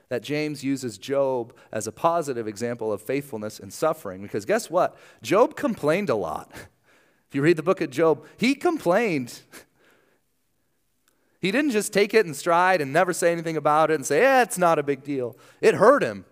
that 0.09 0.21
James 0.21 0.63
uses 0.63 0.99
Job 0.99 1.55
as 1.71 1.87
a 1.87 1.91
positive 1.91 2.47
example 2.47 2.93
of 2.93 3.01
faithfulness 3.01 3.59
and 3.59 3.73
suffering 3.73 4.21
because 4.21 4.45
guess 4.45 4.69
what? 4.69 4.95
Job 5.23 5.55
complained 5.55 6.11
a 6.11 6.15
lot. 6.15 6.51
If 7.33 7.37
you 7.37 7.41
read 7.41 7.57
the 7.57 7.63
book 7.63 7.81
of 7.81 7.89
Job, 7.89 8.23
he 8.37 8.53
complained. 8.53 9.41
He 11.41 11.49
didn't 11.49 11.71
just 11.71 11.91
take 11.91 12.13
it 12.13 12.27
in 12.27 12.35
stride 12.35 12.79
and 12.79 12.93
never 12.93 13.11
say 13.11 13.31
anything 13.31 13.57
about 13.57 13.89
it 13.89 13.95
and 13.95 14.05
say, 14.05 14.21
yeah, 14.21 14.43
it's 14.43 14.59
not 14.59 14.77
a 14.77 14.83
big 14.83 15.03
deal. 15.03 15.35
It 15.59 15.73
hurt 15.73 16.03
him. 16.03 16.25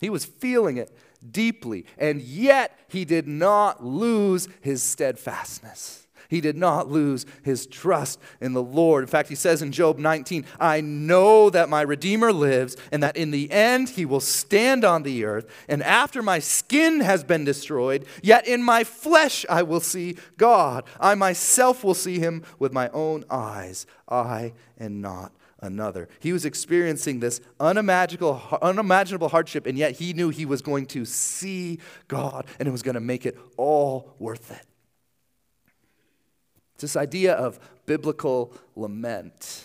He 0.00 0.10
was 0.10 0.24
feeling 0.24 0.76
it 0.76 0.92
deeply, 1.24 1.86
and 1.96 2.20
yet 2.20 2.76
he 2.88 3.04
did 3.04 3.28
not 3.28 3.84
lose 3.84 4.48
his 4.60 4.82
steadfastness. 4.82 6.08
He 6.28 6.40
did 6.40 6.56
not 6.56 6.88
lose 6.88 7.26
his 7.42 7.66
trust 7.66 8.20
in 8.40 8.52
the 8.52 8.62
Lord. 8.62 9.04
In 9.04 9.08
fact, 9.08 9.28
he 9.28 9.34
says 9.34 9.62
in 9.62 9.72
Job 9.72 9.98
19, 9.98 10.44
I 10.58 10.80
know 10.80 11.50
that 11.50 11.68
my 11.68 11.82
Redeemer 11.82 12.32
lives, 12.32 12.76
and 12.92 13.02
that 13.02 13.16
in 13.16 13.30
the 13.30 13.50
end 13.50 13.90
he 13.90 14.04
will 14.04 14.20
stand 14.20 14.84
on 14.84 15.02
the 15.02 15.24
earth. 15.24 15.50
And 15.68 15.82
after 15.82 16.22
my 16.22 16.38
skin 16.38 17.00
has 17.00 17.24
been 17.24 17.44
destroyed, 17.44 18.06
yet 18.22 18.46
in 18.46 18.62
my 18.62 18.84
flesh 18.84 19.44
I 19.48 19.62
will 19.62 19.80
see 19.80 20.16
God. 20.36 20.84
I 21.00 21.14
myself 21.14 21.84
will 21.84 21.94
see 21.94 22.18
him 22.18 22.44
with 22.58 22.72
my 22.72 22.88
own 22.90 23.24
eyes, 23.30 23.86
I 24.08 24.52
and 24.78 25.00
not 25.00 25.32
another. 25.60 26.08
He 26.20 26.32
was 26.32 26.44
experiencing 26.44 27.20
this 27.20 27.40
unimaginable, 27.58 28.42
unimaginable 28.62 29.28
hardship, 29.28 29.66
and 29.66 29.76
yet 29.76 29.92
he 29.92 30.12
knew 30.12 30.30
he 30.30 30.46
was 30.46 30.62
going 30.62 30.86
to 30.86 31.04
see 31.04 31.78
God 32.08 32.46
and 32.58 32.66
it 32.66 32.70
was 32.72 32.82
going 32.82 32.94
to 32.94 33.00
make 33.00 33.26
it 33.26 33.38
all 33.56 34.14
worth 34.18 34.50
it. 34.50 34.66
It's 36.80 36.94
this 36.94 36.96
idea 36.96 37.34
of 37.34 37.60
biblical 37.84 38.54
lament. 38.74 39.64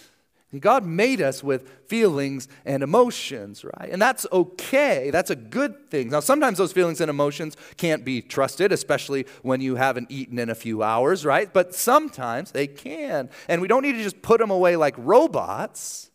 God 0.60 0.86
made 0.86 1.22
us 1.22 1.42
with 1.42 1.70
feelings 1.88 2.50
and 2.66 2.84
emotions, 2.84 3.64
right? 3.64 3.90
And 3.90 4.02
that's 4.02 4.26
okay. 4.34 5.12
That's 5.12 5.30
a 5.30 5.36
good 5.36 5.90
thing. 5.90 6.10
Now, 6.10 6.20
sometimes 6.20 6.58
those 6.58 6.74
feelings 6.74 7.00
and 7.00 7.10
emotions 7.10 7.56
can't 7.78 8.04
be 8.04 8.22
trusted, 8.22 8.74
especially 8.74 9.28
when 9.44 9.62
you 9.62 9.76
haven't 9.76 10.12
eaten 10.12 10.38
in 10.38 10.50
a 10.50 10.56
few 10.56 10.84
hours, 10.84 11.24
right? 11.24 11.52
But 11.54 11.74
sometimes 11.74 12.52
they 12.52 12.68
can. 12.68 13.30
And 13.48 13.62
we 13.62 13.70
don't 13.70 13.84
need 13.84 13.94
to 13.94 14.04
just 14.04 14.22
put 14.22 14.42
them 14.42 14.52
away 14.52 14.76
like 14.76 14.96
robots. 14.98 16.12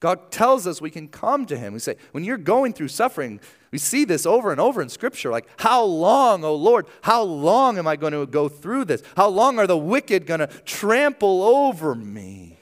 God 0.00 0.30
tells 0.30 0.66
us 0.66 0.80
we 0.80 0.90
can 0.90 1.08
come 1.08 1.46
to 1.46 1.56
Him. 1.56 1.72
We 1.72 1.78
say, 1.78 1.96
when 2.12 2.22
you're 2.22 2.36
going 2.36 2.72
through 2.74 2.88
suffering, 2.88 3.40
we 3.70 3.78
see 3.78 4.04
this 4.04 4.26
over 4.26 4.52
and 4.52 4.60
over 4.60 4.82
in 4.82 4.88
Scripture. 4.88 5.30
Like, 5.30 5.46
how 5.58 5.84
long, 5.84 6.44
oh 6.44 6.54
Lord, 6.54 6.86
how 7.02 7.22
long 7.22 7.78
am 7.78 7.86
I 7.86 7.96
going 7.96 8.12
to 8.12 8.26
go 8.26 8.48
through 8.48 8.84
this? 8.86 9.02
How 9.16 9.28
long 9.28 9.58
are 9.58 9.66
the 9.66 9.76
wicked 9.76 10.26
going 10.26 10.40
to 10.40 10.48
trample 10.64 11.42
over 11.42 11.94
me? 11.94 12.58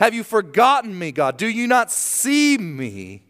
Have 0.00 0.14
you 0.14 0.24
forgotten 0.24 0.98
me, 0.98 1.12
God? 1.12 1.36
Do 1.36 1.48
you 1.48 1.66
not 1.66 1.90
see 1.90 2.56
me? 2.56 3.22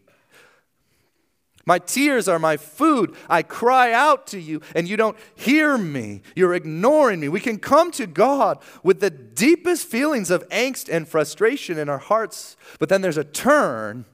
My 1.65 1.77
tears 1.79 2.27
are 2.27 2.39
my 2.39 2.57
food. 2.57 3.15
I 3.29 3.43
cry 3.43 3.91
out 3.93 4.27
to 4.27 4.39
you, 4.39 4.61
and 4.75 4.87
you 4.87 4.97
don't 4.97 5.17
hear 5.35 5.77
me. 5.77 6.21
You're 6.35 6.55
ignoring 6.55 7.19
me. 7.19 7.29
We 7.29 7.39
can 7.39 7.59
come 7.59 7.91
to 7.91 8.07
God 8.07 8.59
with 8.81 8.99
the 8.99 9.09
deepest 9.09 9.87
feelings 9.87 10.31
of 10.31 10.47
angst 10.49 10.89
and 10.91 11.07
frustration 11.07 11.77
in 11.77 11.89
our 11.89 11.97
hearts, 11.97 12.57
but 12.79 12.89
then 12.89 13.01
there's 13.01 13.17
a 13.17 13.23
turn. 13.23 14.05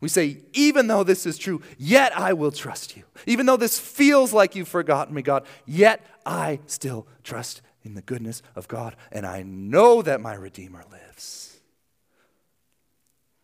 We 0.00 0.08
say, 0.08 0.38
even 0.52 0.88
though 0.88 1.04
this 1.04 1.24
is 1.24 1.38
true, 1.38 1.62
yet 1.78 2.16
I 2.18 2.32
will 2.32 2.50
trust 2.50 2.96
you. 2.96 3.04
Even 3.26 3.46
though 3.46 3.56
this 3.56 3.78
feels 3.78 4.32
like 4.32 4.54
you've 4.54 4.68
forgotten 4.68 5.14
me, 5.14 5.22
God, 5.22 5.46
yet 5.64 6.04
I 6.24 6.60
still 6.66 7.06
trust 7.22 7.62
in 7.82 7.94
the 7.94 8.02
goodness 8.02 8.42
of 8.54 8.66
God, 8.66 8.96
and 9.12 9.24
I 9.24 9.42
know 9.42 10.02
that 10.02 10.20
my 10.20 10.34
Redeemer 10.34 10.84
lives. 10.90 11.45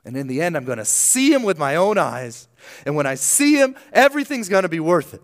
And 0.05 0.17
in 0.17 0.27
the 0.27 0.43
end, 0.43 0.57
I'm 0.57 0.65
going 0.65 0.79
to 0.79 0.85
see 0.85 1.33
him 1.33 1.43
with 1.43 1.59
my 1.59 1.77
own 1.77 1.97
eyes. 1.97 2.49
And 2.85 2.97
when 2.97 3.07
I 3.07 3.15
see 3.15 3.55
him, 3.55 3.77
everything's 3.93 4.49
going 4.49 4.65
to 4.65 4.69
be 4.69 4.81
worth 4.81 5.15
it. 5.15 5.23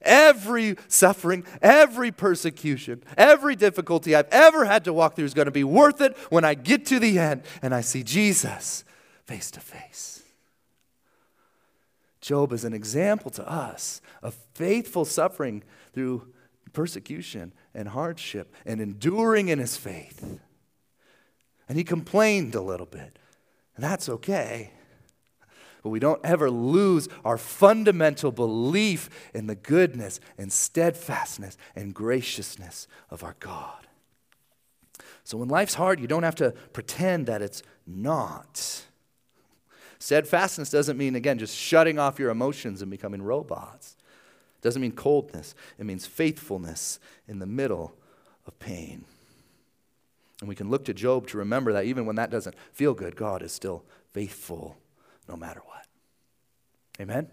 Every 0.00 0.76
suffering, 0.88 1.44
every 1.60 2.10
persecution, 2.10 3.02
every 3.16 3.54
difficulty 3.56 4.14
I've 4.14 4.28
ever 4.30 4.64
had 4.64 4.84
to 4.84 4.92
walk 4.92 5.14
through 5.14 5.26
is 5.26 5.34
going 5.34 5.46
to 5.46 5.52
be 5.52 5.64
worth 5.64 6.00
it 6.00 6.16
when 6.30 6.44
I 6.44 6.54
get 6.54 6.86
to 6.86 6.98
the 6.98 7.18
end 7.18 7.42
and 7.62 7.74
I 7.74 7.82
see 7.82 8.02
Jesus 8.02 8.84
face 9.26 9.50
to 9.52 9.60
face. 9.60 10.22
Job 12.20 12.52
is 12.52 12.64
an 12.64 12.72
example 12.72 13.30
to 13.32 13.48
us 13.48 14.00
of 14.22 14.34
faithful 14.54 15.04
suffering 15.04 15.62
through 15.92 16.32
persecution 16.72 17.52
and 17.74 17.88
hardship 17.88 18.54
and 18.64 18.80
enduring 18.80 19.48
in 19.48 19.58
his 19.58 19.76
faith. 19.76 20.38
And 21.68 21.78
he 21.78 21.84
complained 21.84 22.54
a 22.54 22.60
little 22.60 22.86
bit. 22.86 23.18
That's 23.78 24.08
okay. 24.08 24.70
But 25.82 25.90
we 25.90 25.98
don't 25.98 26.20
ever 26.24 26.50
lose 26.50 27.08
our 27.24 27.36
fundamental 27.36 28.30
belief 28.30 29.10
in 29.34 29.46
the 29.48 29.56
goodness 29.56 30.20
and 30.38 30.52
steadfastness 30.52 31.56
and 31.74 31.92
graciousness 31.92 32.86
of 33.10 33.24
our 33.24 33.34
God. 33.40 33.86
So 35.24 35.36
when 35.38 35.48
life's 35.48 35.74
hard, 35.74 36.00
you 36.00 36.06
don't 36.06 36.22
have 36.22 36.34
to 36.36 36.52
pretend 36.72 37.26
that 37.26 37.42
it's 37.42 37.62
not. 37.86 38.84
Steadfastness 39.98 40.70
doesn't 40.70 40.96
mean, 40.96 41.14
again, 41.14 41.38
just 41.38 41.56
shutting 41.56 41.98
off 41.98 42.18
your 42.18 42.30
emotions 42.30 42.82
and 42.82 42.90
becoming 42.90 43.22
robots. 43.22 43.96
It 44.58 44.62
doesn't 44.62 44.82
mean 44.82 44.92
coldness, 44.92 45.54
it 45.78 45.86
means 45.86 46.06
faithfulness 46.06 47.00
in 47.26 47.38
the 47.38 47.46
middle 47.46 47.94
of 48.46 48.58
pain. 48.58 49.04
And 50.42 50.48
we 50.48 50.56
can 50.56 50.70
look 50.70 50.84
to 50.86 50.92
Job 50.92 51.28
to 51.28 51.38
remember 51.38 51.72
that 51.72 51.84
even 51.84 52.04
when 52.04 52.16
that 52.16 52.28
doesn't 52.28 52.56
feel 52.72 52.94
good, 52.94 53.14
God 53.14 53.44
is 53.44 53.52
still 53.52 53.84
faithful 54.12 54.76
no 55.28 55.36
matter 55.36 55.60
what. 55.64 55.86
Amen? 57.00 57.28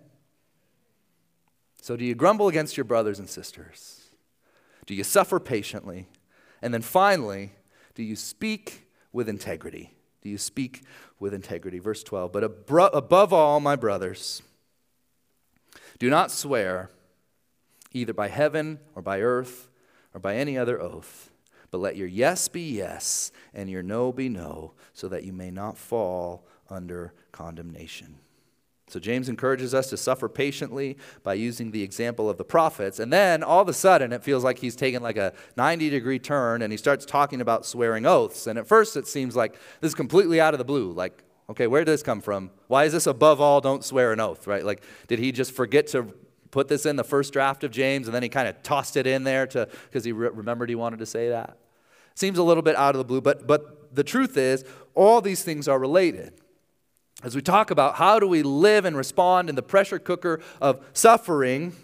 So, 1.81 1.97
do 1.97 2.05
you 2.05 2.13
grumble 2.13 2.49
against 2.49 2.77
your 2.77 2.83
brothers 2.83 3.17
and 3.17 3.27
sisters? 3.27 4.11
Do 4.85 4.93
you 4.93 5.03
suffer 5.03 5.39
patiently? 5.39 6.07
And 6.61 6.71
then 6.71 6.83
finally, 6.83 7.53
do 7.95 8.03
you 8.03 8.15
speak 8.15 8.87
with 9.11 9.27
integrity? 9.27 9.95
Do 10.21 10.29
you 10.29 10.37
speak 10.37 10.83
with 11.19 11.33
integrity? 11.33 11.79
Verse 11.79 12.03
12. 12.03 12.31
But 12.31 12.43
above 12.43 13.33
all, 13.33 13.59
my 13.59 13.75
brothers, 13.75 14.43
do 15.97 16.11
not 16.11 16.29
swear 16.29 16.91
either 17.91 18.13
by 18.13 18.27
heaven 18.27 18.77
or 18.93 19.01
by 19.01 19.19
earth 19.19 19.67
or 20.13 20.19
by 20.19 20.35
any 20.35 20.59
other 20.59 20.79
oath 20.79 21.31
but 21.71 21.79
let 21.79 21.95
your 21.95 22.07
yes 22.07 22.47
be 22.47 22.61
yes 22.61 23.31
and 23.53 23.69
your 23.69 23.83
no 23.83 24.11
be 24.11 24.29
no, 24.29 24.73
so 24.93 25.07
that 25.07 25.23
you 25.23 25.33
may 25.33 25.51
not 25.51 25.77
fall 25.77 26.45
under 26.69 27.13
condemnation. 27.31 28.19
So 28.89 28.99
James 28.99 29.29
encourages 29.29 29.73
us 29.73 29.89
to 29.91 29.97
suffer 29.97 30.27
patiently 30.27 30.97
by 31.23 31.35
using 31.35 31.71
the 31.71 31.83
example 31.83 32.29
of 32.29 32.37
the 32.37 32.43
prophets. 32.43 32.99
And 32.99 33.13
then 33.13 33.43
all 33.43 33.61
of 33.61 33.69
a 33.69 33.73
sudden 33.73 34.11
it 34.11 34.23
feels 34.23 34.43
like 34.43 34.57
he's 34.57 34.75
taken 34.75 35.03
like 35.03 35.17
a 35.17 35.33
90 35.57 35.89
degree 35.91 36.19
turn 36.19 36.63
and 36.63 36.73
he 36.73 36.77
starts 36.77 37.05
talking 37.05 37.39
about 37.39 37.65
swearing 37.65 38.05
oaths. 38.05 38.47
And 38.47 38.57
at 38.57 38.67
first 38.67 38.97
it 38.97 39.07
seems 39.07 39.35
like 39.35 39.53
this 39.79 39.89
is 39.89 39.95
completely 39.95 40.41
out 40.41 40.55
of 40.55 40.57
the 40.57 40.65
blue. 40.65 40.91
Like, 40.91 41.23
okay, 41.49 41.67
where 41.67 41.81
did 41.81 41.91
this 41.91 42.01
come 42.01 42.19
from? 42.19 42.49
Why 42.67 42.85
is 42.85 42.93
this 42.93 43.05
above 43.05 43.39
all 43.39 43.61
don't 43.61 43.85
swear 43.85 44.11
an 44.11 44.19
oath, 44.19 44.47
right? 44.47 44.65
Like, 44.65 44.81
did 45.07 45.19
he 45.19 45.31
just 45.31 45.51
forget 45.51 45.85
to 45.87 46.11
put 46.49 46.67
this 46.67 46.87
in 46.87 46.95
the 46.95 47.03
first 47.03 47.31
draft 47.31 47.63
of 47.63 47.69
James 47.69 48.07
and 48.07 48.15
then 48.15 48.23
he 48.23 48.29
kind 48.29 48.47
of 48.47 48.61
tossed 48.63 48.97
it 48.97 49.05
in 49.05 49.23
there 49.23 49.45
to 49.45 49.69
because 49.83 50.03
he 50.03 50.11
re- 50.11 50.29
remembered 50.29 50.67
he 50.67 50.73
wanted 50.73 50.97
to 50.97 51.05
say 51.05 51.29
that. 51.29 51.58
Seems 52.19 52.37
a 52.37 52.43
little 52.43 52.61
bit 52.63 52.75
out 52.75 52.95
of 52.95 52.97
the 52.97 53.05
blue, 53.05 53.21
but 53.21 53.47
but 53.47 53.95
the 53.95 54.03
truth 54.03 54.35
is 54.35 54.65
all 54.93 55.21
these 55.21 55.41
things 55.41 55.69
are 55.69 55.79
related. 55.79 56.33
As 57.23 57.33
we 57.33 57.41
talk 57.41 57.71
about 57.71 57.95
how 57.95 58.19
do 58.19 58.27
we 58.27 58.43
live 58.43 58.83
and 58.83 58.97
respond 58.97 59.47
in 59.47 59.55
the 59.55 59.63
pressure 59.63 59.99
cooker 59.99 60.41
of 60.59 60.85
suffering, 60.91 61.77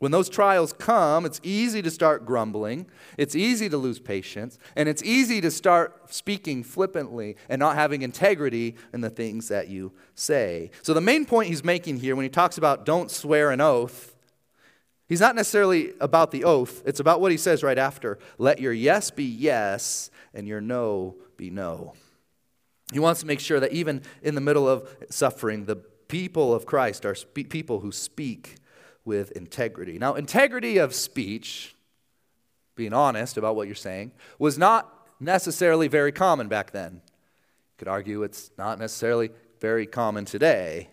when 0.00 0.10
those 0.10 0.28
trials 0.28 0.72
come, 0.72 1.24
it's 1.24 1.40
easy 1.44 1.82
to 1.82 1.90
start 1.92 2.26
grumbling, 2.26 2.86
it's 3.16 3.36
easy 3.36 3.68
to 3.68 3.76
lose 3.76 4.00
patience, 4.00 4.58
and 4.74 4.88
it's 4.88 5.04
easy 5.04 5.40
to 5.40 5.52
start 5.52 6.12
speaking 6.12 6.64
flippantly 6.64 7.36
and 7.48 7.60
not 7.60 7.76
having 7.76 8.02
integrity 8.02 8.74
in 8.92 9.02
the 9.02 9.10
things 9.10 9.46
that 9.46 9.68
you 9.68 9.92
say. 10.16 10.72
So, 10.82 10.92
the 10.92 11.00
main 11.00 11.24
point 11.24 11.48
he's 11.48 11.62
making 11.62 11.98
here 11.98 12.16
when 12.16 12.24
he 12.24 12.28
talks 12.28 12.58
about 12.58 12.84
don't 12.84 13.08
swear 13.08 13.52
an 13.52 13.60
oath, 13.60 14.15
he's 15.08 15.20
not 15.20 15.34
necessarily 15.34 15.92
about 16.00 16.30
the 16.30 16.44
oath, 16.44 16.82
it's 16.86 17.00
about 17.00 17.20
what 17.20 17.32
he 17.32 17.38
says 17.38 17.62
right 17.62 17.78
after 17.78 18.18
let 18.38 18.60
your 18.60 18.72
yes 18.72 19.10
be 19.10 19.24
yes 19.24 20.10
and 20.34 20.46
your 20.46 20.60
no 20.60 21.16
be 21.36 21.50
no. 21.50 21.94
He 22.92 22.98
wants 22.98 23.20
to 23.20 23.26
make 23.26 23.40
sure 23.40 23.58
that 23.60 23.72
even 23.72 24.02
in 24.22 24.34
the 24.34 24.40
middle 24.40 24.68
of 24.68 24.88
suffering, 25.10 25.64
the 25.64 25.76
people 25.76 26.54
of 26.54 26.66
Christ 26.66 27.04
are 27.04 27.14
spe- 27.14 27.48
people 27.48 27.80
who 27.80 27.90
speak 27.90 28.56
with 29.04 29.32
integrity. 29.32 29.98
Now, 29.98 30.14
integrity 30.14 30.78
of 30.78 30.94
speech, 30.94 31.74
being 32.74 32.92
honest 32.92 33.36
about 33.36 33.56
what 33.56 33.66
you're 33.66 33.74
saying, 33.74 34.12
was 34.38 34.58
not 34.58 34.92
necessarily 35.18 35.88
very 35.88 36.12
common 36.12 36.48
back 36.48 36.72
then. 36.72 36.94
You 36.94 37.78
could 37.78 37.88
argue 37.88 38.22
it's 38.22 38.50
not 38.58 38.78
necessarily 38.78 39.30
very 39.60 39.86
common 39.86 40.24
today. 40.24 40.90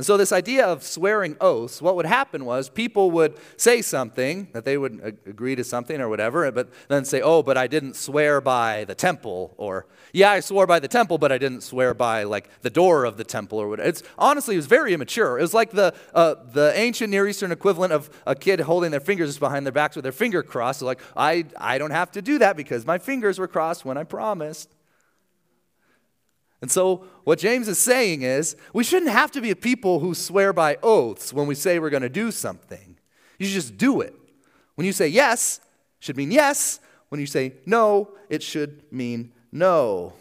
And 0.00 0.06
so, 0.06 0.16
this 0.16 0.32
idea 0.32 0.64
of 0.64 0.82
swearing 0.82 1.36
oaths, 1.42 1.82
what 1.82 1.94
would 1.94 2.06
happen 2.06 2.46
was 2.46 2.70
people 2.70 3.10
would 3.10 3.36
say 3.58 3.82
something, 3.82 4.48
that 4.54 4.64
they 4.64 4.78
would 4.78 5.18
agree 5.26 5.54
to 5.54 5.62
something 5.62 6.00
or 6.00 6.08
whatever, 6.08 6.50
but 6.52 6.70
then 6.88 7.04
say, 7.04 7.20
oh, 7.20 7.42
but 7.42 7.58
I 7.58 7.66
didn't 7.66 7.96
swear 7.96 8.40
by 8.40 8.84
the 8.84 8.94
temple, 8.94 9.52
or 9.58 9.84
yeah, 10.14 10.30
I 10.30 10.40
swore 10.40 10.66
by 10.66 10.78
the 10.80 10.88
temple, 10.88 11.18
but 11.18 11.30
I 11.30 11.36
didn't 11.36 11.60
swear 11.60 11.92
by 11.92 12.22
like 12.22 12.48
the 12.62 12.70
door 12.70 13.04
of 13.04 13.18
the 13.18 13.24
temple 13.24 13.58
or 13.58 13.68
whatever. 13.68 13.90
It's 13.90 14.02
honestly, 14.16 14.54
it 14.54 14.56
was 14.56 14.66
very 14.68 14.94
immature. 14.94 15.38
It 15.38 15.42
was 15.42 15.52
like 15.52 15.72
the, 15.72 15.92
uh, 16.14 16.36
the 16.50 16.72
ancient 16.76 17.10
Near 17.10 17.28
Eastern 17.28 17.52
equivalent 17.52 17.92
of 17.92 18.08
a 18.26 18.34
kid 18.34 18.60
holding 18.60 18.92
their 18.92 19.00
fingers 19.00 19.36
behind 19.36 19.66
their 19.66 19.72
backs 19.74 19.96
with 19.96 20.04
their 20.04 20.12
finger 20.12 20.42
crossed. 20.42 20.80
like, 20.80 21.00
I, 21.14 21.44
I 21.58 21.76
don't 21.76 21.90
have 21.90 22.10
to 22.12 22.22
do 22.22 22.38
that 22.38 22.56
because 22.56 22.86
my 22.86 22.96
fingers 22.96 23.38
were 23.38 23.48
crossed 23.48 23.84
when 23.84 23.98
I 23.98 24.04
promised. 24.04 24.74
And 26.60 26.70
so, 26.70 27.04
what 27.24 27.38
James 27.38 27.68
is 27.68 27.78
saying 27.78 28.22
is, 28.22 28.54
we 28.74 28.84
shouldn't 28.84 29.12
have 29.12 29.30
to 29.32 29.40
be 29.40 29.50
a 29.50 29.56
people 29.56 30.00
who 30.00 30.14
swear 30.14 30.52
by 30.52 30.76
oaths 30.82 31.32
when 31.32 31.46
we 31.46 31.54
say 31.54 31.78
we're 31.78 31.90
going 31.90 32.02
to 32.02 32.08
do 32.08 32.30
something. 32.30 32.96
You 33.38 33.46
should 33.46 33.54
just 33.54 33.78
do 33.78 34.02
it. 34.02 34.14
When 34.74 34.86
you 34.86 34.92
say 34.92 35.08
yes, 35.08 35.60
it 35.98 36.04
should 36.04 36.16
mean 36.16 36.30
yes. 36.30 36.80
When 37.08 37.20
you 37.20 37.26
say 37.26 37.54
no, 37.64 38.10
it 38.28 38.42
should 38.42 38.82
mean 38.92 39.32
no. 39.50 40.12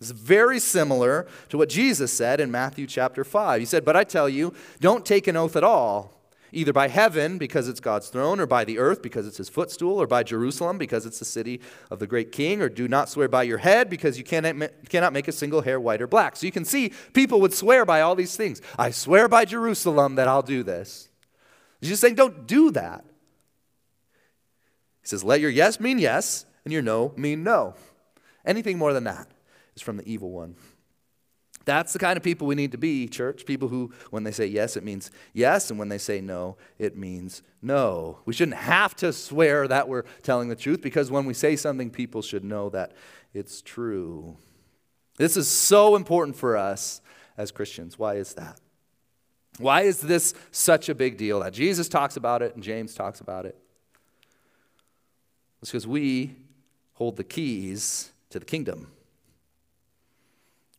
It's 0.00 0.10
very 0.10 0.58
similar 0.58 1.26
to 1.48 1.56
what 1.56 1.68
Jesus 1.68 2.12
said 2.12 2.40
in 2.40 2.50
Matthew 2.50 2.86
chapter 2.86 3.24
5. 3.24 3.60
He 3.60 3.64
said, 3.64 3.84
But 3.84 3.96
I 3.96 4.04
tell 4.04 4.28
you, 4.28 4.52
don't 4.80 5.06
take 5.06 5.26
an 5.26 5.36
oath 5.36 5.56
at 5.56 5.64
all 5.64 6.21
either 6.52 6.72
by 6.72 6.88
heaven 6.88 7.38
because 7.38 7.68
it's 7.68 7.80
God's 7.80 8.08
throne, 8.08 8.38
or 8.38 8.46
by 8.46 8.64
the 8.64 8.78
earth 8.78 9.02
because 9.02 9.26
it's 9.26 9.38
his 9.38 9.48
footstool, 9.48 10.00
or 10.00 10.06
by 10.06 10.22
Jerusalem 10.22 10.78
because 10.78 11.06
it's 11.06 11.18
the 11.18 11.24
city 11.24 11.60
of 11.90 11.98
the 11.98 12.06
great 12.06 12.30
king, 12.30 12.60
or 12.60 12.68
do 12.68 12.86
not 12.86 13.08
swear 13.08 13.26
by 13.26 13.42
your 13.42 13.58
head 13.58 13.88
because 13.90 14.18
you 14.18 14.24
cannot, 14.24 15.12
make 15.12 15.28
a 15.28 15.32
single 15.32 15.62
hair 15.62 15.80
white 15.80 16.02
or 16.02 16.06
black. 16.06 16.36
So 16.36 16.46
you 16.46 16.52
can 16.52 16.64
see 16.64 16.92
people 17.12 17.40
would 17.40 17.54
swear 17.54 17.84
by 17.84 18.02
all 18.02 18.14
these 18.14 18.36
things. 18.36 18.60
I 18.78 18.90
swear 18.90 19.28
by 19.28 19.44
Jerusalem 19.44 20.16
that 20.16 20.28
I'll 20.28 20.42
do 20.42 20.62
this. 20.62 21.08
He's 21.80 21.90
just 21.90 22.00
saying, 22.00 22.14
don't 22.14 22.46
do 22.46 22.70
that. 22.72 23.04
He 25.00 25.08
says, 25.08 25.24
let 25.24 25.40
your 25.40 25.50
yes 25.50 25.80
mean 25.80 25.98
yes, 25.98 26.46
and 26.64 26.72
your 26.72 26.82
no 26.82 27.12
mean 27.16 27.42
no. 27.42 27.74
Anything 28.44 28.78
more 28.78 28.92
than 28.92 29.04
that 29.04 29.26
is 29.74 29.82
from 29.82 29.96
the 29.96 30.08
evil 30.08 30.30
one. 30.30 30.54
That's 31.64 31.92
the 31.92 31.98
kind 31.98 32.16
of 32.16 32.22
people 32.22 32.46
we 32.46 32.54
need 32.54 32.72
to 32.72 32.78
be, 32.78 33.06
church. 33.08 33.46
People 33.46 33.68
who, 33.68 33.92
when 34.10 34.24
they 34.24 34.32
say 34.32 34.46
yes, 34.46 34.76
it 34.76 34.84
means 34.84 35.10
yes, 35.32 35.70
and 35.70 35.78
when 35.78 35.88
they 35.88 35.98
say 35.98 36.20
no, 36.20 36.56
it 36.78 36.96
means 36.96 37.42
no. 37.60 38.18
We 38.24 38.32
shouldn't 38.32 38.58
have 38.58 38.96
to 38.96 39.12
swear 39.12 39.68
that 39.68 39.88
we're 39.88 40.04
telling 40.22 40.48
the 40.48 40.56
truth 40.56 40.82
because 40.82 41.10
when 41.10 41.24
we 41.24 41.34
say 41.34 41.56
something, 41.56 41.90
people 41.90 42.22
should 42.22 42.44
know 42.44 42.68
that 42.70 42.92
it's 43.32 43.62
true. 43.62 44.36
This 45.16 45.36
is 45.36 45.48
so 45.48 45.94
important 45.94 46.36
for 46.36 46.56
us 46.56 47.00
as 47.36 47.52
Christians. 47.52 47.98
Why 47.98 48.14
is 48.14 48.34
that? 48.34 48.60
Why 49.58 49.82
is 49.82 50.00
this 50.00 50.34
such 50.50 50.88
a 50.88 50.94
big 50.94 51.18
deal 51.18 51.40
that 51.40 51.52
Jesus 51.52 51.88
talks 51.88 52.16
about 52.16 52.42
it 52.42 52.54
and 52.54 52.64
James 52.64 52.94
talks 52.94 53.20
about 53.20 53.46
it? 53.46 53.56
It's 55.60 55.70
because 55.70 55.86
we 55.86 56.34
hold 56.94 57.16
the 57.16 57.24
keys 57.24 58.10
to 58.30 58.38
the 58.38 58.44
kingdom. 58.44 58.88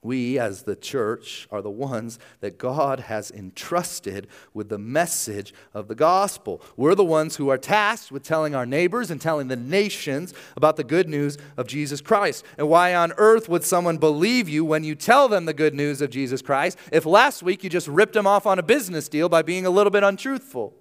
We, 0.03 0.37
as 0.37 0.63
the 0.63 0.75
church, 0.75 1.47
are 1.51 1.61
the 1.61 1.71
ones 1.71 2.19
that 2.41 2.57
God 2.57 2.99
has 3.01 3.31
entrusted 3.31 4.27
with 4.53 4.69
the 4.69 4.77
message 4.77 5.53
of 5.73 5.87
the 5.87 5.95
gospel. 5.95 6.61
We're 6.75 6.95
the 6.95 7.03
ones 7.03 7.37
who 7.37 7.49
are 7.49 7.57
tasked 7.57 8.11
with 8.11 8.23
telling 8.23 8.53
our 8.53 8.65
neighbors 8.65 9.09
and 9.09 9.19
telling 9.19 9.47
the 9.47 9.55
nations 9.55 10.33
about 10.55 10.75
the 10.75 10.83
good 10.83 11.07
news 11.07 11.37
of 11.57 11.67
Jesus 11.67 12.01
Christ. 12.01 12.43
And 12.57 12.69
why 12.69 12.93
on 12.93 13.13
earth 13.17 13.47
would 13.49 13.63
someone 13.63 13.97
believe 13.97 14.49
you 14.49 14.65
when 14.65 14.83
you 14.83 14.93
tell 14.93 15.27
them 15.27 15.45
the 15.45 15.53
good 15.53 15.73
news 15.73 16.01
of 16.01 16.09
Jesus 16.09 16.41
Christ 16.41 16.77
if 16.91 17.05
last 17.05 17.41
week 17.41 17.63
you 17.63 17.69
just 17.69 17.87
ripped 17.87 18.13
them 18.13 18.27
off 18.27 18.45
on 18.45 18.59
a 18.59 18.63
business 18.63 19.07
deal 19.07 19.29
by 19.29 19.41
being 19.41 19.65
a 19.65 19.69
little 19.69 19.91
bit 19.91 20.03
untruthful? 20.03 20.73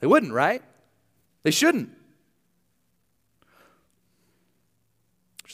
They 0.00 0.06
wouldn't, 0.06 0.32
right? 0.32 0.62
They 1.42 1.50
shouldn't. 1.50 1.95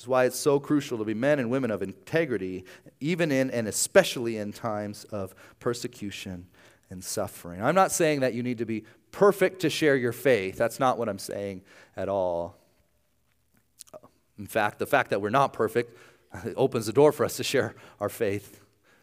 Is 0.03 0.09
why 0.09 0.25
it's 0.25 0.39
so 0.39 0.59
crucial 0.61 0.99
to 0.99 1.05
be 1.05 1.15
men 1.15 1.39
and 1.39 1.51
women 1.51 1.71
of 1.71 1.83
integrity, 1.83 2.65
even 3.01 3.33
in 3.33 3.51
and 3.51 3.67
especially 3.69 4.37
in 4.37 4.53
times 4.53 5.05
of 5.05 5.35
persecution 5.61 6.47
and 6.91 7.03
suffering. 7.03 7.63
I'm 7.63 7.75
not 7.75 7.93
saying 7.93 8.21
that 8.21 8.35
you 8.35 8.43
need 8.43 8.59
to 8.59 8.67
be 8.67 8.85
perfect 9.13 9.61
to 9.61 9.71
share 9.71 9.97
your 9.97 10.13
faith. 10.13 10.57
That's 10.57 10.81
not 10.81 10.99
what 10.99 11.09
I'm 11.09 11.19
saying 11.19 11.63
at 11.97 12.09
all. 12.09 12.57
In 14.39 14.47
fact, 14.47 14.79
the 14.79 14.87
fact 14.87 15.11
that 15.11 15.21
we're 15.21 15.31
not 15.31 15.53
perfect 15.53 15.97
opens 16.57 16.87
the 16.87 16.93
door 16.93 17.13
for 17.13 17.25
us 17.25 17.37
to 17.37 17.45
share 17.45 17.75
our 18.01 18.09
faith. 18.09 18.61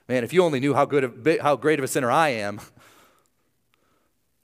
Man, 0.07 0.23
if 0.23 0.33
you 0.33 0.43
only 0.43 0.59
knew 0.59 0.73
how, 0.73 0.85
good 0.85 1.03
of, 1.03 1.41
how 1.41 1.55
great 1.55 1.79
of 1.79 1.85
a 1.85 1.88
sinner 1.88 2.12
I 2.12 2.29
am, 2.29 2.59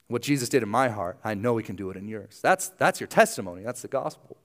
what 0.07 0.21
Jesus 0.21 0.47
did 0.47 0.63
in 0.63 0.69
my 0.69 0.89
heart, 0.89 1.17
I 1.23 1.33
know 1.33 1.57
He 1.57 1.63
can 1.63 1.75
do 1.75 1.89
it 1.89 1.97
in 1.97 2.07
yours. 2.07 2.39
That's, 2.41 2.69
that's 2.69 2.99
your 2.99 3.07
testimony. 3.07 3.63
That's 3.63 3.81
the 3.81 3.87
gospel. 3.87 4.37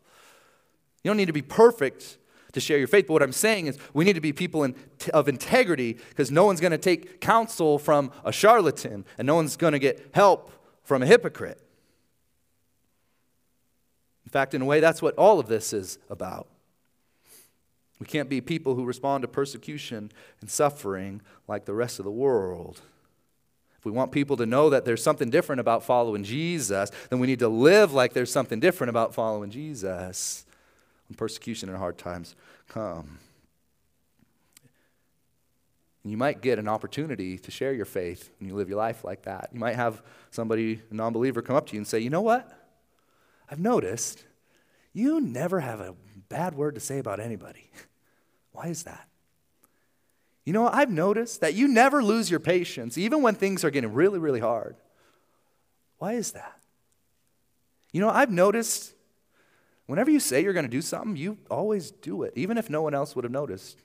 You 1.02 1.08
don't 1.08 1.16
need 1.16 1.26
to 1.26 1.32
be 1.32 1.42
perfect 1.42 2.18
to 2.52 2.60
share 2.60 2.78
your 2.78 2.88
faith, 2.88 3.06
but 3.06 3.14
what 3.14 3.22
I'm 3.22 3.32
saying 3.32 3.66
is 3.66 3.78
we 3.94 4.04
need 4.04 4.14
to 4.14 4.20
be 4.20 4.32
people 4.32 4.64
in, 4.64 4.74
of 5.14 5.28
integrity 5.28 5.94
because 6.08 6.30
no 6.30 6.44
one's 6.44 6.60
going 6.60 6.72
to 6.72 6.78
take 6.78 7.20
counsel 7.20 7.78
from 7.78 8.10
a 8.24 8.32
charlatan 8.32 9.04
and 9.18 9.26
no 9.26 9.36
one's 9.36 9.56
going 9.56 9.72
to 9.72 9.78
get 9.78 10.10
help 10.12 10.50
from 10.82 11.02
a 11.02 11.06
hypocrite. 11.06 11.60
In 14.24 14.30
fact, 14.30 14.54
in 14.54 14.62
a 14.62 14.64
way, 14.64 14.80
that's 14.80 15.00
what 15.00 15.14
all 15.16 15.40
of 15.40 15.48
this 15.48 15.72
is 15.72 15.98
about. 16.08 16.48
We 17.98 18.06
can't 18.06 18.28
be 18.28 18.40
people 18.40 18.74
who 18.74 18.84
respond 18.84 19.22
to 19.22 19.28
persecution 19.28 20.10
and 20.40 20.50
suffering 20.50 21.20
like 21.46 21.66
the 21.66 21.74
rest 21.74 21.98
of 21.98 22.04
the 22.04 22.10
world. 22.10 22.80
If 23.78 23.84
we 23.84 23.92
want 23.92 24.12
people 24.12 24.36
to 24.38 24.46
know 24.46 24.70
that 24.70 24.84
there's 24.84 25.02
something 25.02 25.30
different 25.30 25.60
about 25.60 25.82
following 25.84 26.22
Jesus, 26.22 26.90
then 27.08 27.18
we 27.18 27.26
need 27.26 27.38
to 27.40 27.48
live 27.48 27.92
like 27.92 28.12
there's 28.12 28.32
something 28.32 28.60
different 28.60 28.90
about 28.90 29.14
following 29.14 29.50
Jesus 29.50 30.44
when 31.10 31.16
persecution 31.16 31.68
and 31.68 31.76
hard 31.76 31.98
times 31.98 32.36
come. 32.68 33.18
And 36.04 36.10
you 36.10 36.16
might 36.16 36.40
get 36.40 36.58
an 36.58 36.68
opportunity 36.68 37.36
to 37.36 37.50
share 37.50 37.72
your 37.72 37.84
faith 37.84 38.30
when 38.38 38.48
you 38.48 38.54
live 38.54 38.68
your 38.68 38.78
life 38.78 39.02
like 39.04 39.22
that. 39.22 39.50
You 39.52 39.58
might 39.58 39.74
have 39.74 40.02
somebody, 40.30 40.80
a 40.90 40.94
non 40.94 41.12
believer, 41.12 41.42
come 41.42 41.56
up 41.56 41.66
to 41.66 41.72
you 41.74 41.80
and 41.80 41.86
say, 41.86 41.98
You 41.98 42.10
know 42.10 42.22
what? 42.22 42.48
I've 43.50 43.58
noticed 43.58 44.24
you 44.92 45.20
never 45.20 45.60
have 45.60 45.80
a 45.80 45.96
bad 46.28 46.54
word 46.54 46.76
to 46.76 46.80
say 46.80 46.98
about 46.98 47.18
anybody. 47.18 47.70
Why 48.52 48.68
is 48.68 48.84
that? 48.84 49.08
You 50.44 50.52
know, 50.52 50.68
I've 50.68 50.90
noticed 50.90 51.40
that 51.40 51.54
you 51.54 51.68
never 51.68 52.02
lose 52.02 52.30
your 52.30 52.40
patience, 52.40 52.96
even 52.96 53.20
when 53.20 53.34
things 53.34 53.64
are 53.64 53.70
getting 53.70 53.92
really, 53.92 54.18
really 54.18 54.40
hard. 54.40 54.76
Why 55.98 56.14
is 56.14 56.32
that? 56.32 56.56
You 57.92 58.00
know, 58.00 58.08
I've 58.08 58.30
noticed 58.30 58.94
Whenever 59.90 60.12
you 60.12 60.20
say 60.20 60.40
you're 60.40 60.52
going 60.52 60.64
to 60.64 60.70
do 60.70 60.82
something, 60.82 61.16
you 61.16 61.36
always 61.50 61.90
do 61.90 62.22
it, 62.22 62.32
even 62.36 62.56
if 62.56 62.70
no 62.70 62.80
one 62.80 62.94
else 62.94 63.16
would 63.16 63.24
have 63.24 63.32
noticed. 63.32 63.76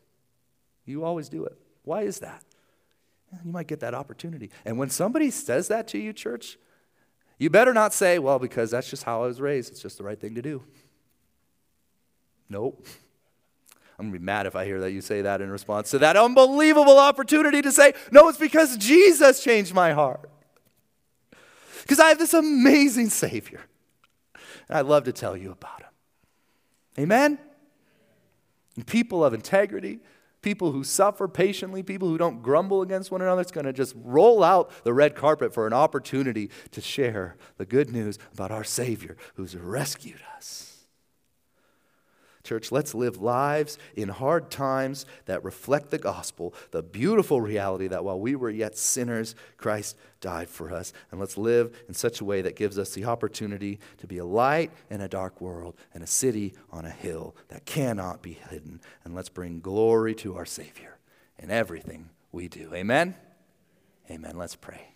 You 0.86 1.04
always 1.04 1.30
do 1.30 1.46
it. 1.46 1.58
Why 1.84 2.04
is 2.04 2.20
that? 2.20 2.44
Eh, 3.34 3.38
you 3.44 3.52
might 3.52 3.66
get 3.66 3.80
that 3.80 3.96
opportunity. 3.96 4.52
And 4.66 4.78
when 4.78 4.92
somebody 4.92 5.32
says 5.32 5.68
that 5.70 5.88
to 5.88 5.98
you, 5.98 6.14
church, 6.14 6.60
you 7.40 7.50
better 7.50 7.74
not 7.74 7.92
say, 7.92 8.20
well, 8.20 8.38
because 8.38 8.70
that's 8.70 8.88
just 8.88 9.02
how 9.02 9.24
I 9.24 9.26
was 9.26 9.42
raised. 9.42 9.72
It's 9.72 9.82
just 9.82 9.98
the 9.98 10.04
right 10.04 10.22
thing 10.22 10.36
to 10.36 10.44
do. 10.44 10.62
Nope. 12.50 12.86
I'm 13.98 14.06
going 14.06 14.14
to 14.14 14.20
be 14.20 14.24
mad 14.24 14.46
if 14.46 14.56
I 14.56 14.64
hear 14.64 14.80
that 14.82 14.92
you 14.92 15.02
say 15.02 15.24
that 15.24 15.42
in 15.42 15.50
response 15.50 15.90
to 15.90 15.98
that 15.98 16.16
unbelievable 16.16 17.00
opportunity 17.00 17.64
to 17.64 17.72
say, 17.72 17.94
no, 18.12 18.30
it's 18.30 18.38
because 18.38 18.78
Jesus 18.78 19.44
changed 19.44 19.74
my 19.74 19.92
heart. 19.94 20.30
Because 21.82 22.00
I 22.00 22.10
have 22.10 22.20
this 22.20 22.36
amazing 22.36 23.10
Savior. 23.10 23.62
And 24.70 24.78
I'd 24.78 24.86
love 24.86 25.06
to 25.06 25.12
tell 25.12 25.36
you 25.36 25.52
about 25.52 25.82
him. 25.82 25.85
Amen? 26.98 27.38
And 28.76 28.86
people 28.86 29.24
of 29.24 29.34
integrity, 29.34 30.00
people 30.42 30.72
who 30.72 30.84
suffer 30.84 31.28
patiently, 31.28 31.82
people 31.84 32.08
who 32.08 32.18
don't 32.18 32.42
grumble 32.42 32.82
against 32.82 33.12
one 33.12 33.22
another, 33.22 33.42
it's 33.42 33.52
going 33.52 33.66
to 33.66 33.74
just 33.74 33.96
roll 33.98 34.44
out 34.44 34.72
the 34.84 34.94
red 34.94 35.16
carpet 35.16 35.54
for 35.54 35.66
an 35.66 35.74
opportunity 35.74 36.50
to 36.72 36.82
share 36.82 37.36
the 37.58 37.66
good 37.66 37.90
news 37.92 38.20
about 38.34 38.52
our 38.52 38.64
Savior 38.64 39.18
who's 39.36 39.56
rescued 39.56 40.22
us. 40.36 40.75
Church, 42.46 42.72
let's 42.72 42.96
live 42.96 43.22
lives 43.22 43.78
in 43.96 44.08
hard 44.08 44.50
times 44.50 45.06
that 45.26 45.44
reflect 45.44 45.90
the 45.90 45.98
gospel, 45.98 46.54
the 46.72 46.84
beautiful 46.84 47.42
reality 47.42 47.88
that 47.88 48.06
while 48.06 48.20
we 48.20 48.36
were 48.36 48.50
yet 48.50 48.78
sinners, 48.78 49.36
Christ 49.58 49.98
died 50.22 50.48
for 50.48 50.72
us. 50.72 50.94
And 51.12 51.20
let's 51.20 51.38
live 51.38 51.76
in 51.88 51.94
such 51.94 52.22
a 52.22 52.26
way 52.26 52.42
that 52.42 52.56
gives 52.56 52.80
us 52.80 52.94
the 52.94 53.06
opportunity 53.06 53.80
to 53.98 54.08
be 54.08 54.20
a 54.20 54.26
light 54.26 54.72
in 54.90 55.02
a 55.02 55.08
dark 55.08 55.42
world 55.42 55.76
and 55.94 56.04
a 56.04 56.08
city 56.08 56.54
on 56.72 56.86
a 56.86 56.92
hill 56.92 57.36
that 57.50 57.66
cannot 57.66 58.22
be 58.22 58.40
hidden. 58.50 58.80
And 59.04 59.16
let's 59.16 59.30
bring 59.30 59.60
glory 59.60 60.16
to 60.16 60.38
our 60.38 60.46
Savior 60.46 60.98
in 61.40 61.52
everything 61.52 62.10
we 62.32 62.48
do. 62.48 62.72
Amen? 62.74 63.16
Amen. 64.10 64.38
Let's 64.38 64.56
pray. 64.56 64.90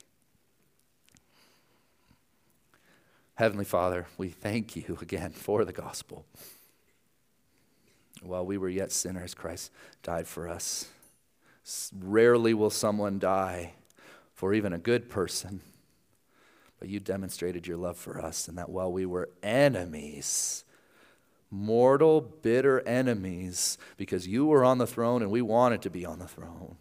Heavenly 3.35 3.65
Father, 3.65 4.05
we 4.17 4.29
thank 4.29 4.75
you 4.75 4.97
again 5.01 5.31
for 5.31 5.63
the 5.63 5.71
gospel. 5.71 6.25
While 8.21 8.45
we 8.45 8.57
were 8.57 8.69
yet 8.69 8.91
sinners, 8.91 9.33
Christ 9.33 9.71
died 10.03 10.27
for 10.27 10.47
us. 10.47 10.89
Rarely 11.97 12.53
will 12.53 12.69
someone 12.69 13.19
die 13.19 13.73
for 14.33 14.53
even 14.53 14.73
a 14.73 14.79
good 14.79 15.09
person, 15.09 15.61
but 16.79 16.89
you 16.89 16.99
demonstrated 16.99 17.67
your 17.67 17.77
love 17.77 17.97
for 17.97 18.19
us, 18.19 18.47
and 18.47 18.57
that 18.57 18.69
while 18.69 18.91
we 18.91 19.05
were 19.05 19.29
enemies, 19.43 20.63
mortal, 21.51 22.21
bitter 22.21 22.81
enemies, 22.81 23.77
because 23.97 24.27
you 24.27 24.45
were 24.45 24.63
on 24.63 24.77
the 24.77 24.87
throne 24.87 25.21
and 25.21 25.31
we 25.31 25.41
wanted 25.41 25.81
to 25.81 25.89
be 25.89 26.05
on 26.05 26.19
the 26.19 26.27
throne, 26.27 26.77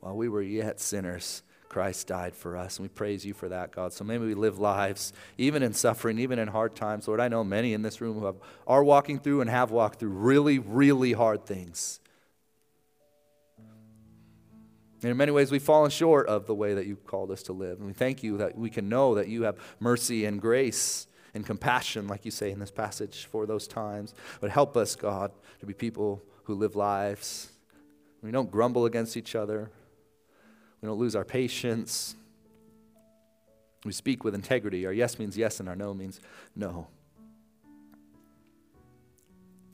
while 0.00 0.16
we 0.16 0.28
were 0.28 0.42
yet 0.42 0.80
sinners, 0.80 1.42
Christ 1.68 2.06
died 2.06 2.34
for 2.34 2.56
us, 2.56 2.78
and 2.78 2.84
we 2.84 2.88
praise 2.88 3.26
you 3.26 3.34
for 3.34 3.48
that, 3.48 3.72
God. 3.72 3.92
So 3.92 4.04
maybe 4.04 4.26
we 4.26 4.34
live 4.34 4.58
lives, 4.58 5.12
even 5.36 5.62
in 5.62 5.72
suffering, 5.74 6.18
even 6.18 6.38
in 6.38 6.48
hard 6.48 6.74
times. 6.74 7.06
Lord, 7.06 7.20
I 7.20 7.28
know 7.28 7.44
many 7.44 7.74
in 7.74 7.82
this 7.82 8.00
room 8.00 8.18
who 8.18 8.26
have, 8.26 8.36
are 8.66 8.82
walking 8.82 9.18
through 9.18 9.42
and 9.42 9.50
have 9.50 9.70
walked 9.70 10.00
through 10.00 10.10
really, 10.10 10.58
really 10.58 11.12
hard 11.12 11.44
things. 11.44 12.00
And 15.02 15.10
in 15.10 15.16
many 15.16 15.30
ways, 15.30 15.52
we've 15.52 15.62
fallen 15.62 15.90
short 15.90 16.26
of 16.26 16.46
the 16.46 16.54
way 16.54 16.74
that 16.74 16.86
you 16.86 16.96
called 16.96 17.30
us 17.30 17.44
to 17.44 17.52
live. 17.52 17.78
And 17.78 17.86
we 17.86 17.92
thank 17.92 18.22
you 18.22 18.38
that 18.38 18.58
we 18.58 18.70
can 18.70 18.88
know 18.88 19.14
that 19.14 19.28
you 19.28 19.42
have 19.42 19.56
mercy 19.78 20.24
and 20.24 20.40
grace 20.40 21.06
and 21.34 21.46
compassion, 21.46 22.08
like 22.08 22.24
you 22.24 22.30
say 22.30 22.50
in 22.50 22.58
this 22.58 22.70
passage, 22.70 23.26
for 23.26 23.46
those 23.46 23.68
times. 23.68 24.14
But 24.40 24.50
help 24.50 24.76
us, 24.76 24.96
God, 24.96 25.30
to 25.60 25.66
be 25.66 25.74
people 25.74 26.22
who 26.44 26.54
live 26.54 26.74
lives. 26.74 27.52
We 28.22 28.32
don't 28.32 28.50
grumble 28.50 28.86
against 28.86 29.16
each 29.16 29.36
other. 29.36 29.70
We 30.80 30.86
don't 30.86 30.98
lose 30.98 31.16
our 31.16 31.24
patience. 31.24 32.14
We 33.84 33.92
speak 33.92 34.24
with 34.24 34.34
integrity. 34.34 34.86
Our 34.86 34.92
yes 34.92 35.18
means 35.18 35.36
yes, 35.36 35.60
and 35.60 35.68
our 35.68 35.76
no 35.76 35.94
means 35.94 36.20
no. 36.54 36.88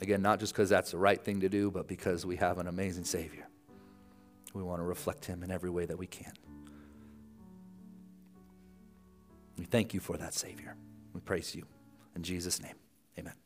Again, 0.01 0.23
not 0.23 0.41
just 0.41 0.53
because 0.53 0.69
that's 0.69 0.91
the 0.91 0.99
right 0.99 1.23
thing 1.23 1.41
to 1.41 1.49
do, 1.49 1.71
but 1.71 1.89
because 1.89 2.27
we 2.27 2.37
have 2.37 2.59
an 2.59 2.67
amazing 2.67 3.05
Savior. 3.05 3.47
We 4.53 4.63
want 4.63 4.81
to 4.81 4.85
reflect 4.85 5.25
Him 5.25 5.43
in 5.43 5.51
every 5.51 5.71
way 5.71 5.87
that 5.87 5.97
we 5.97 6.07
can. 6.07 6.33
We 9.57 9.65
thank 9.65 9.95
you 9.95 10.01
for 10.01 10.17
that, 10.17 10.35
Savior. 10.35 10.77
We 11.13 11.21
praise 11.21 11.55
you. 11.55 11.65
In 12.17 12.23
Jesus' 12.23 12.61
name, 12.61 12.75
amen. 13.19 13.44